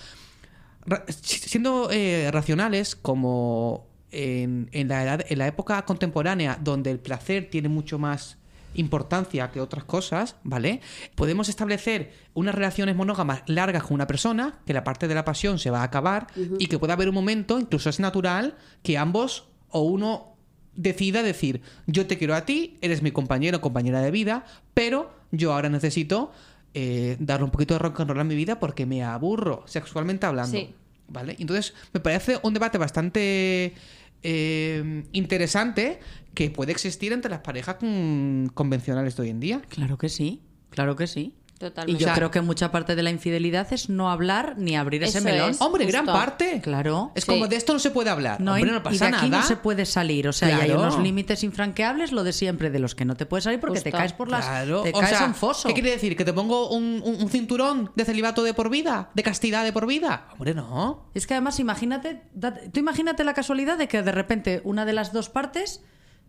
[0.87, 6.91] ra- si- siendo eh, racionales como en, en la edad, en la época contemporánea donde
[6.93, 8.39] el placer tiene mucho más
[8.75, 10.81] importancia que otras cosas, ¿vale?
[11.15, 15.59] Podemos establecer unas relaciones monógamas largas con una persona, que la parte de la pasión
[15.59, 16.27] se va a acabar
[16.59, 20.35] y que puede haber un momento, incluso es natural, que ambos o uno
[20.77, 24.45] decida decir, yo te quiero a ti, eres mi compañero o compañera de vida,
[24.75, 26.33] pero yo ahora necesito
[26.75, 30.27] eh, darle un poquito de rock and roll a mi vida porque me aburro, sexualmente
[30.27, 30.57] hablando.
[30.57, 30.75] Sí.
[31.07, 31.37] ¿Vale?
[31.39, 33.75] Entonces, me parece un debate bastante
[34.23, 36.01] eh, interesante
[36.35, 39.63] que puede existir entre las parejas mm, convencionales de hoy en día.
[39.69, 41.35] Claro que sí, claro que sí.
[41.57, 41.97] Totalmente.
[41.97, 44.75] Y yo O sea- creo que mucha parte de la infidelidad es no hablar ni
[44.77, 45.51] abrir ese melón.
[45.51, 45.61] es.
[45.61, 46.61] Hombre, gran parte.
[46.61, 47.13] Claro.
[47.15, 47.31] Es Sí.
[47.31, 48.41] como de esto no se puede hablar.
[48.41, 49.43] No, Hombre, y- no y pasa de aquí nada.
[49.43, 50.27] no se puede salir.
[50.27, 53.25] O sea, y hay unos límites infranqueables, lo de siempre, de los que no te
[53.25, 54.45] puedes salir porque te caes por las.
[54.45, 54.83] Claro.
[54.83, 55.69] Te o caes sea, a un foso.
[55.69, 56.17] ¿Qué quiere decir?
[56.17, 59.11] ¿Que te pongo un, un- un cinturón de celibato de por vida?
[59.15, 60.27] ¿De castidad de por vida?
[60.33, 61.09] Hombre, no.
[61.15, 64.93] Es que además, imagínate, date- tú imagínate la casualidad de que de repente una de
[64.93, 65.83] las dos partes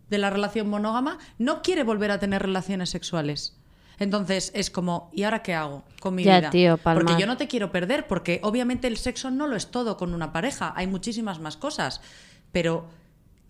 [0.08, 3.56] de la relación monógama no quiere volver a tener relaciones sexuales.
[3.98, 6.50] Entonces es como, ¿y ahora qué hago con mi Ya, vida?
[6.50, 9.96] tío, porque yo no te quiero perder, porque obviamente el sexo no lo es todo
[9.96, 12.02] con una pareja, hay muchísimas más cosas.
[12.52, 12.86] Pero,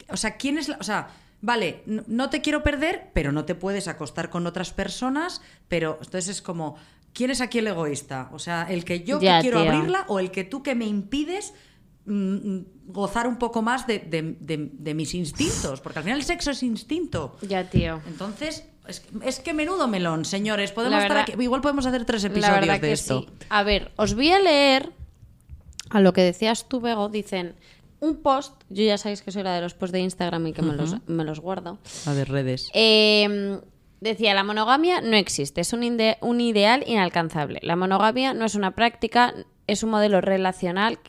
[0.09, 0.77] o sea, ¿quién es la.?
[0.81, 1.09] O sea,
[1.41, 6.29] vale, no te quiero perder, pero no te puedes acostar con otras personas, pero entonces
[6.29, 6.77] es como,
[7.13, 8.29] ¿quién es aquí el egoísta?
[8.33, 9.73] O sea, el que yo que quiero tío.
[9.73, 11.55] abrirla o el que tú que me impides
[12.07, 16.51] gozar un poco más de, de- de- de mis instintos, porque al final el sexo
[16.53, 17.37] es instinto.
[17.43, 18.01] Ya, tío.
[18.07, 20.73] Entonces, es, es que menudo melón, señores.
[20.73, 23.21] Podemos estar aquí, igual podemos hacer tres episodios de esto.
[23.23, 23.29] sí.
[23.51, 24.93] A ver, os voy a leer
[25.91, 27.09] a lo que decías tú, Bego.
[27.09, 27.55] Dicen
[28.01, 28.55] un post.
[28.69, 30.95] Yo ya sabéis que soy la de los posts de Instagram y que me, los,
[31.09, 31.79] me los guardo.
[32.07, 32.71] La de redes.
[32.75, 33.59] Eh,
[34.01, 35.83] decía, la monogamia no existe, es un,
[36.21, 37.59] un ideal inalcanzable.
[37.63, 39.35] La monogamia no es una práctica,
[39.67, 41.01] es un modelo relacional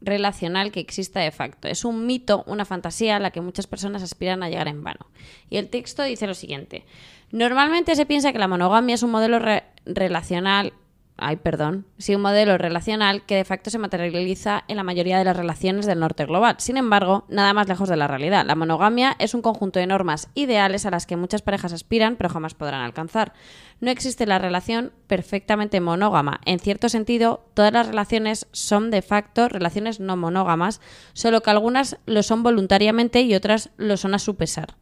[0.00, 1.68] relacional que exista de facto.
[1.68, 5.06] Es un mito, una fantasía a la que muchas personas aspiran a llegar en vano.
[5.50, 6.84] Y el texto dice lo siguiente.
[7.30, 10.72] Normalmente se piensa que la monogamia es un modelo re- relacional
[11.20, 11.84] Ay, perdón.
[11.98, 15.84] Sí, un modelo relacional que de facto se materializa en la mayoría de las relaciones
[15.84, 16.54] del norte global.
[16.58, 18.46] Sin embargo, nada más lejos de la realidad.
[18.46, 22.28] La monogamia es un conjunto de normas ideales a las que muchas parejas aspiran, pero
[22.28, 23.32] jamás podrán alcanzar.
[23.80, 26.40] No existe la relación perfectamente monógama.
[26.44, 30.80] En cierto sentido, todas las relaciones son de facto relaciones no monógamas,
[31.14, 34.76] solo que algunas lo son voluntariamente y otras lo son a su pesar.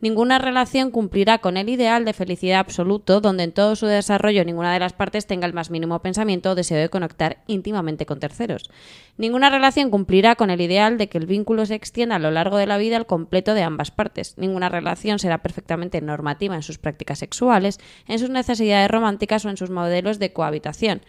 [0.00, 4.72] Ninguna relación cumplirá con el ideal de felicidad absoluto, donde en todo su desarrollo ninguna
[4.72, 8.70] de las partes tenga el más mínimo pensamiento o deseo de conectar íntimamente con terceros.
[9.18, 12.56] Ninguna relación cumplirá con el ideal de que el vínculo se extienda a lo largo
[12.56, 14.38] de la vida al completo de ambas partes.
[14.38, 19.56] Ninguna relación será perfectamente normativa en sus prácticas sexuales, en sus necesidades románticas o en
[19.56, 21.02] sus modelos de cohabitación.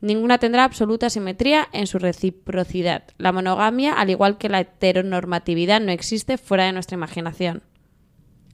[0.00, 3.02] Ninguna tendrá absoluta simetría en su reciprocidad.
[3.18, 7.62] La monogamia, al igual que la heteronormatividad, no existe fuera de nuestra imaginación.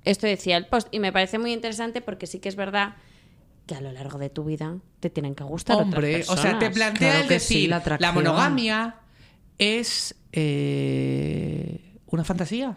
[0.04, 2.96] Esto decía el post y me parece muy interesante porque sí que es verdad
[3.66, 6.58] que a lo largo de tu vida te tienen que gustar Hombre, otras o sea,
[6.58, 6.74] te personas.
[6.74, 8.96] plantea Claro el sí, decir, la monogamia
[9.58, 12.76] es eh, una fantasía.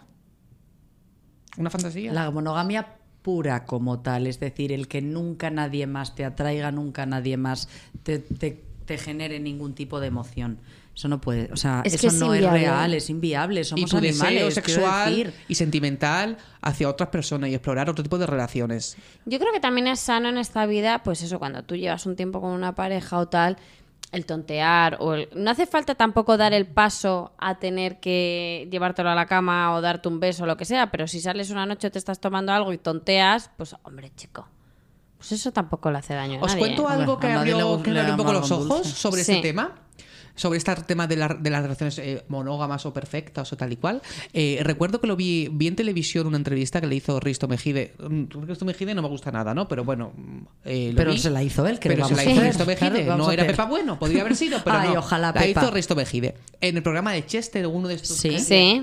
[1.56, 2.12] Una fantasía.
[2.12, 7.04] La monogamia pura como tal, es decir, el que nunca nadie más te atraiga, nunca
[7.04, 7.68] nadie más
[8.02, 10.58] te, te- te genere ningún tipo de emoción.
[10.98, 13.88] Eso no puede, o sea, Es eso es no es real, es inviable, y somos
[13.88, 15.32] tu deseo animales, sexual decir.
[15.46, 18.96] y sentimental hacia otras personas y explorar otro tipo de relaciones.
[19.24, 22.16] Yo creo que también es sano en esta vida, pues eso, cuando tú llevas un
[22.16, 23.58] tiempo con una pareja o tal,
[24.10, 29.08] el tontear o el- no hace falta tampoco dar el paso a tener que llevártelo
[29.10, 31.64] a la cama o darte un beso o lo que sea, pero si sales una
[31.64, 34.48] noche te estás tomando algo y tonteas, pues hombre, chico.
[35.16, 36.92] Pues eso tampoco le hace daño a Os nadie, cuento ¿eh?
[36.92, 38.90] algo que abrió, le- que abrió un poco los ojos dulce.
[38.90, 39.32] sobre Sí.
[39.32, 39.74] este tema.
[40.38, 43.76] Sobre este tema de, la- de las relaciones eh, monógamas o perfectas o tal y
[43.76, 44.00] cual.
[44.32, 47.94] Eh, recuerdo que lo vi, vi en televisión una entrevista que le hizo Risto Mejide.
[47.98, 49.66] Mm, Risto Mejide no me gusta nada, ¿no?
[49.66, 50.12] Pero bueno.
[50.16, 51.18] mm, eh, lo Pero vi.
[51.18, 52.40] se la hizo él, que Pero se la hizo.
[52.40, 53.04] Risto Mejide.
[53.04, 53.46] Claro, no era.
[53.46, 55.00] Pepa Bueno, podría haber sido, pero Ay, no.
[55.00, 55.62] ojalá La Pepa.
[55.62, 56.36] hizo Risto Mejide.
[56.60, 58.16] En el programa de Chester, uno de estos.
[58.16, 58.28] Sí.
[58.28, 58.38] ¿eh?
[58.38, 58.82] Sí.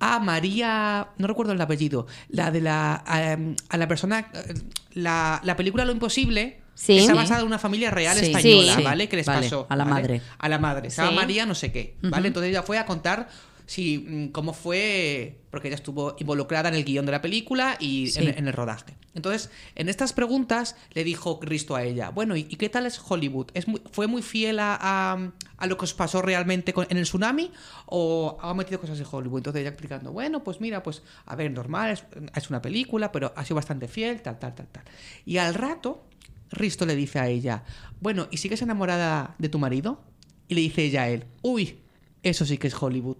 [0.00, 3.36] A María, no recuerdo el apellido, la de la a,
[3.68, 4.54] a la persona, eh,
[4.94, 6.58] la, la película Lo Imposible.
[6.80, 6.98] Sí.
[6.98, 8.26] Está basada en una familia real Sí.
[8.26, 8.82] española, Sí.
[8.84, 9.08] ¿vale?
[9.08, 9.66] Que les Vale, pasó.
[9.68, 9.94] a la ¿vale?
[9.94, 10.22] madre.
[10.38, 10.88] A la madre.
[11.12, 12.28] María no sé qué, ¿vale?
[12.28, 13.28] Entonces ella fue a contar
[13.66, 18.16] si, mm, cómo fue, porque ella estuvo involucrada en el guion de la película y
[18.18, 18.96] en, en el rodaje.
[19.14, 22.98] Entonces, en estas preguntas le dijo Cristo a ella, bueno, ¿y, y qué tal es
[23.06, 23.48] Hollywood?
[23.52, 26.96] ¿Es muy- ¿Fue muy fiel a, a- a lo que os pasó realmente con- en
[26.96, 27.50] el tsunami
[27.86, 29.40] o ha metido cosas de Hollywood?
[29.40, 32.04] Entonces ella explicando, bueno, pues mira, pues a ver, normal, es,
[32.34, 34.84] es una película, pero ha sido bastante fiel, tal, tal, tal, tal.
[35.26, 36.04] Y al rato,
[36.50, 37.64] Risto le dice a ella,
[38.00, 40.02] bueno, ¿y sigues enamorada de tu marido?
[40.48, 41.78] Y le dice ella a él, uy,
[42.22, 43.16] eso sí que es Hollywood.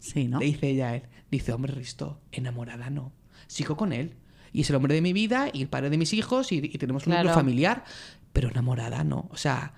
[0.00, 0.38] Sí, ¿no?
[0.40, 3.12] Le dice ella a él, dice, hombre, Risto, enamorada no.
[3.46, 4.14] Sigo con él.
[4.52, 6.78] Y es el hombre de mi vida y el padre de mis hijos y, y
[6.78, 7.24] tenemos un Claro.
[7.28, 7.84] núcleo familiar,
[8.32, 9.28] pero enamorada no.
[9.30, 9.74] O sea,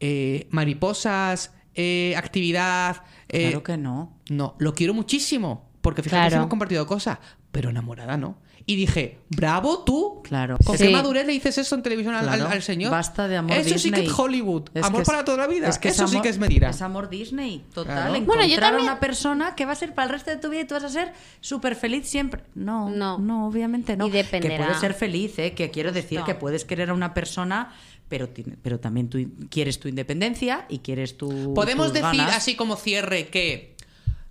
[0.00, 3.02] eh, mariposas, eh, actividad...
[3.28, 4.16] eh, Claro que no.
[4.30, 7.18] No, lo quiero muchísimo, porque fíjate que hemos compartido cosas,
[7.52, 8.38] pero enamorada no.
[8.66, 10.22] Y dije, bravo tú.
[10.24, 10.56] Claro.
[10.64, 10.84] ¿Con Sí.
[10.86, 12.46] qué madurez le dices eso en televisión al, Claro.
[12.46, 12.90] al- al señor?
[12.90, 14.06] Basta de amor Eso sí que Disney.
[14.06, 14.70] es Hollywood.
[14.72, 15.68] Es amor es- para toda la vida.
[15.68, 16.70] es que es eso sí que es mentira.
[16.70, 17.92] Es amor Disney, total.
[17.94, 18.14] Claro.
[18.14, 20.38] Encontrar Bueno, yo a también- una persona que va a ser para el resto de
[20.38, 21.12] tu vida y tú vas a ser
[21.42, 22.42] súper feliz siempre.
[22.54, 23.18] No, No.
[23.18, 24.06] no, obviamente no.
[24.06, 24.56] Y dependerá.
[24.56, 25.52] Que puedes ser feliz, ¿eh?
[25.52, 27.70] que quiero decir que puedes querer a una persona,
[28.08, 29.18] pero, tiene- pero también tú
[29.50, 31.52] quieres tu independencia y quieres tu.
[31.52, 32.36] Podemos tus decir ganas.
[32.36, 33.74] así como cierre que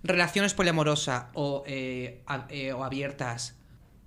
[0.02, 3.54] relaciones poliamorosas o, eh, a- eh, o abiertas,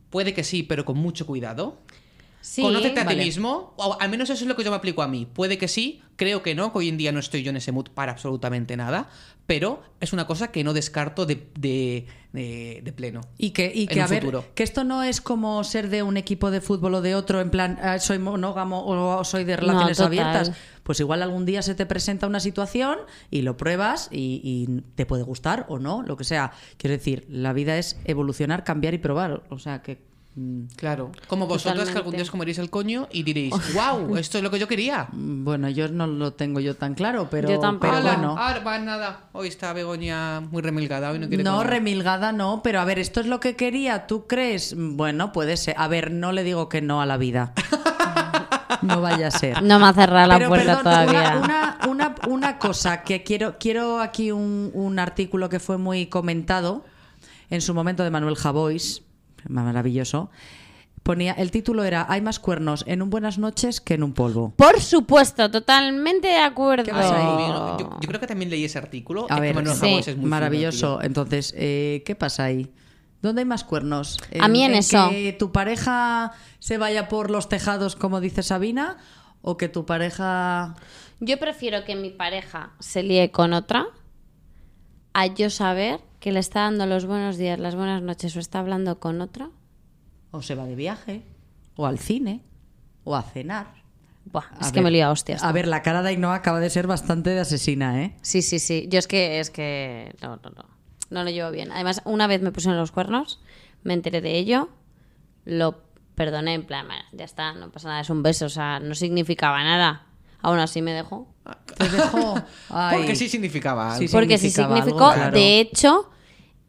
[0.09, 1.77] puede que sí, pero con mucho cuidado.
[2.39, 3.73] Sí, Conócete a ti mismo.
[3.75, 5.25] O al menos eso es lo que yo me aplico a mí.
[5.31, 7.73] Puede que sí, creo que no, que hoy en día no estoy yo en ese
[7.73, 9.09] mood para absolutamente nada.
[9.47, 13.21] Pero es una cosa que no descarto de, de, de- de pleno.
[13.37, 14.45] Y que, y En que un a ver, futuro.
[14.55, 17.49] que esto no es como ser de un equipo de fútbol o de otro, en
[17.49, 20.07] plan, ah, soy monógamo o soy de relaciones total.
[20.07, 20.51] abiertas.
[20.87, 22.97] Pues igual algún día se te presenta una situación
[23.29, 26.53] y lo pruebas y, y te puede gustar o no, lo que sea.
[26.77, 29.43] Quiero decir, la vida es evolucionar, cambiar y probar.
[29.49, 30.01] O sea que.
[30.35, 31.11] mm, Claro.
[31.27, 34.49] Como vosotras que algún día os comeréis el coño y diréis, wow, esto es lo
[34.49, 35.09] que yo quería.
[35.11, 37.91] Bueno, yo no lo tengo yo tan claro, pero, Yo tampoco.
[37.93, 38.37] pero bueno.
[38.37, 39.25] ahora va nada.
[39.33, 41.67] Hoy está Begoña muy remilgada, hoy no quiere No, comer.
[41.71, 44.07] remilgada no, pero a ver, ¿esto es lo que quería?
[44.07, 44.73] ¿Tú crees?
[44.77, 45.75] Bueno, puede ser.
[45.77, 47.51] A ver, no le digo que no a la vida.
[48.81, 49.61] No vaya a ser.
[49.63, 51.41] No me ha cerrado la Pero, puerta perdón, todavía.
[51.43, 56.07] Una, una, una, una cosa que quiero, quiero aquí un, un artículo que fue muy
[56.07, 56.83] comentado
[57.49, 59.03] en su momento de Manuel Javois,
[59.47, 60.29] maravilloso.
[61.03, 64.51] Ponía, el título era Hay más cuernos en un buenas noches que en un polvo.
[64.57, 66.83] Por supuesto, totalmente de acuerdo.
[66.83, 67.77] ¿Qué pasa ahí?
[67.79, 69.25] Yo, creo que también leí ese artículo.
[69.29, 69.85] A Es que ver, Manuel sí.
[69.85, 71.01] Javois es muy maravilloso.
[71.01, 72.69] Entonces, eh, ¿qué pasa ahí?
[73.27, 74.17] ¿Dónde hay más cuernos?
[74.39, 75.09] A mí en eso.
[75.09, 78.97] Que tu pareja se vaya por los tejados, como dice Sabina,
[79.41, 80.75] o que tu pareja
[81.19, 83.87] Yo prefiero que mi pareja se líe con otra
[85.13, 88.59] a yo saber que le está dando los buenos días, las buenas noches o está
[88.59, 89.49] hablando con otra.
[90.31, 91.23] o se va de viaje,
[91.75, 92.43] o al cine,
[93.03, 93.67] o a cenar.
[94.25, 95.41] Buah, A es que me ver, lío a hostias.
[95.43, 98.15] A ver, la cara de Ainhoa acaba de ser bastante de asesina, ¿eh?
[98.21, 98.87] Sí, sí, sí.
[98.89, 100.76] Yo es que, es que, no, no, no.
[101.09, 101.71] No lo llevo bien.
[101.71, 103.39] Además, una vez me pusieron los cuernos,
[103.83, 104.69] me enteré de ello,
[105.45, 105.81] lo
[106.15, 108.95] perdoné en plan, "Bueno, ya está, no pasa nada, es un beso, o sea, no
[108.95, 110.05] significaba nada.
[110.41, 111.27] Aún así me dejó.
[111.77, 112.35] Te dejó.
[112.69, 112.97] Ay.
[112.97, 114.07] Porque sí significaba algo.
[114.07, 115.37] Sí, Porque sí significó, algo, claro.
[115.37, 116.09] de hecho,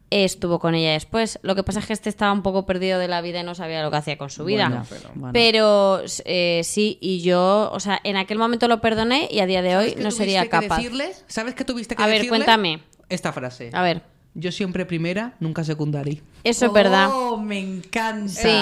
[0.09, 1.39] estuvo con ella después.
[1.43, 3.53] Lo que pasa es que este estaba un poco perdido de la vida y no
[3.55, 4.69] sabía lo que hacía con su vida.
[4.69, 4.85] Bueno,
[5.33, 6.03] pero bueno.
[6.25, 9.77] eh, sí, y yo, o sea, en aquel momento lo perdoné y a día de
[9.77, 10.77] hoy ¿Sabes qué no sería tuviste que capaz.
[10.77, 11.11] decirle?
[11.27, 12.37] ¿Sabes qué tuviste que A ver, decirle?
[12.37, 12.83] cuéntame.
[13.09, 13.69] Esta frase.
[13.73, 14.03] A ver,
[14.35, 16.21] Yo siempre primera, nunca secundaria.
[16.43, 17.09] eso es verdad.
[17.11, 18.29] Oh, me encanta.
[18.29, 18.61] Sí.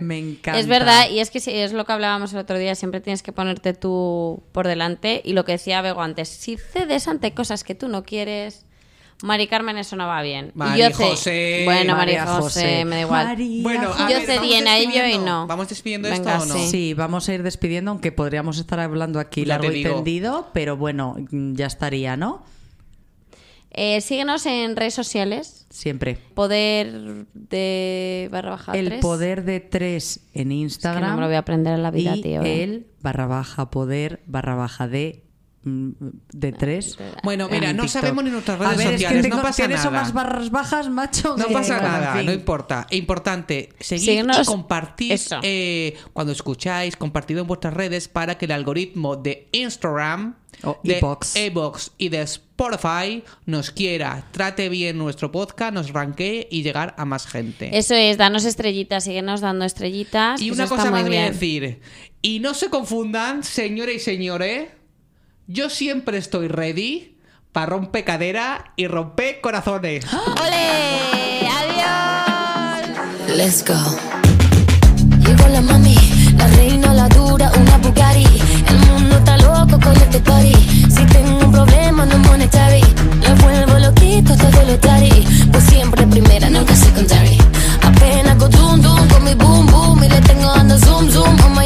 [0.00, 0.38] Me.
[0.54, 3.22] Es verdad, y es que sí, es lo que hablábamos el otro día, siempre tienes
[3.22, 5.20] que ponerte tú por delante.
[5.24, 8.64] Y lo que decía Bego antes, si cedes ante cosas que tú no quieres,
[9.22, 10.52] Mari Carmen, eso no va bien.
[10.54, 11.62] y Mari yo José.
[11.64, 12.84] Bueno, María María José, José.
[12.84, 13.26] me da igual.
[13.26, 15.46] María Bueno, a Yo ver, cedí en ello y no.
[15.46, 16.54] ¿Vamos despidiendo Venga, esto o no?
[16.54, 16.70] sí.
[16.70, 20.76] Sí, vamos a ir despidiendo, aunque podríamos estar hablando aquí Ya largo y tendido, pero
[20.76, 22.44] bueno, ya estaría, ¿no?
[23.76, 25.66] Eh, síguenos en redes sociales.
[25.68, 26.18] Siempre.
[26.34, 29.00] Poder de barra baja el tres.
[29.02, 31.02] poder de tres en Instagram.
[31.02, 32.62] Es que no me lo voy a aprender en la vida, y tío, eh.
[32.62, 35.25] el barra baja poder barra baja de
[35.66, 36.96] de tres.
[37.24, 39.42] Bueno, en mira, no sabemos ni nuestras A redes ver, es que sociales, tengo- no
[39.42, 39.88] pasa nada.
[39.88, 41.36] unas barras bajas, macho.
[41.36, 42.26] No que, pasa bueno, en nada, fin.
[42.26, 42.86] no importa.
[42.90, 44.38] Importante, seguid Síguenos.
[44.40, 45.40] y compartid Eso.
[45.42, 50.98] eh, cuando escucháis, compartid en vuestras redes para que el algoritmo de Instagram, O de
[51.48, 57.04] iVoox y de Spotify nos quiera, trate bien nuestro podcast, nos ranquee y llegar a
[57.04, 57.76] más gente.
[57.76, 60.40] Eso es, danos estrellitas, síguenos dando estrellitas.
[60.40, 61.80] Y una cosa más voy a decir.
[62.22, 64.68] Y no se confundan, señores y señores.
[65.48, 67.18] Yo siempre estoy ready
[67.52, 70.04] para romper cadera y romper corazones.
[70.12, 71.48] ¡Ole!
[71.48, 73.36] ¡Adiós!
[73.36, 73.76] Let's go.
[75.20, 75.94] Llegó la mami,
[76.36, 78.26] la reina, la dura, una Bugatti.
[78.68, 80.52] El mundo está loco con este party.
[80.90, 82.82] Si tengo un problema, no monetary.
[83.22, 85.24] Lo vuelvo loquito, todo lo tari.
[85.52, 87.38] Pues siempre primera, nunca secondary.
[87.82, 90.02] Apenas con zoom, zoom, con mi boom, boom.
[90.02, 91.65] Y le tengo dando zoom, zoom a Miami.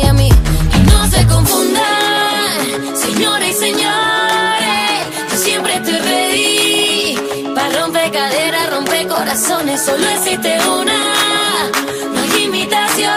[9.31, 9.81] Corazones.
[9.83, 11.71] Solo existe una.
[12.13, 13.11] No hay imitaciones.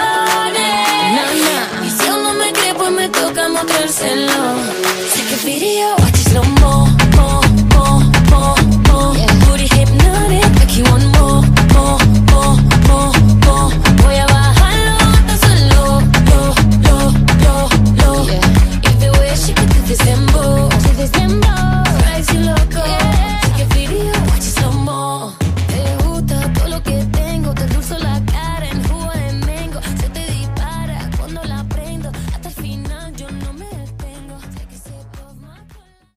[1.86, 4.83] Y si aún no me cree, pues me toca mostrárselo.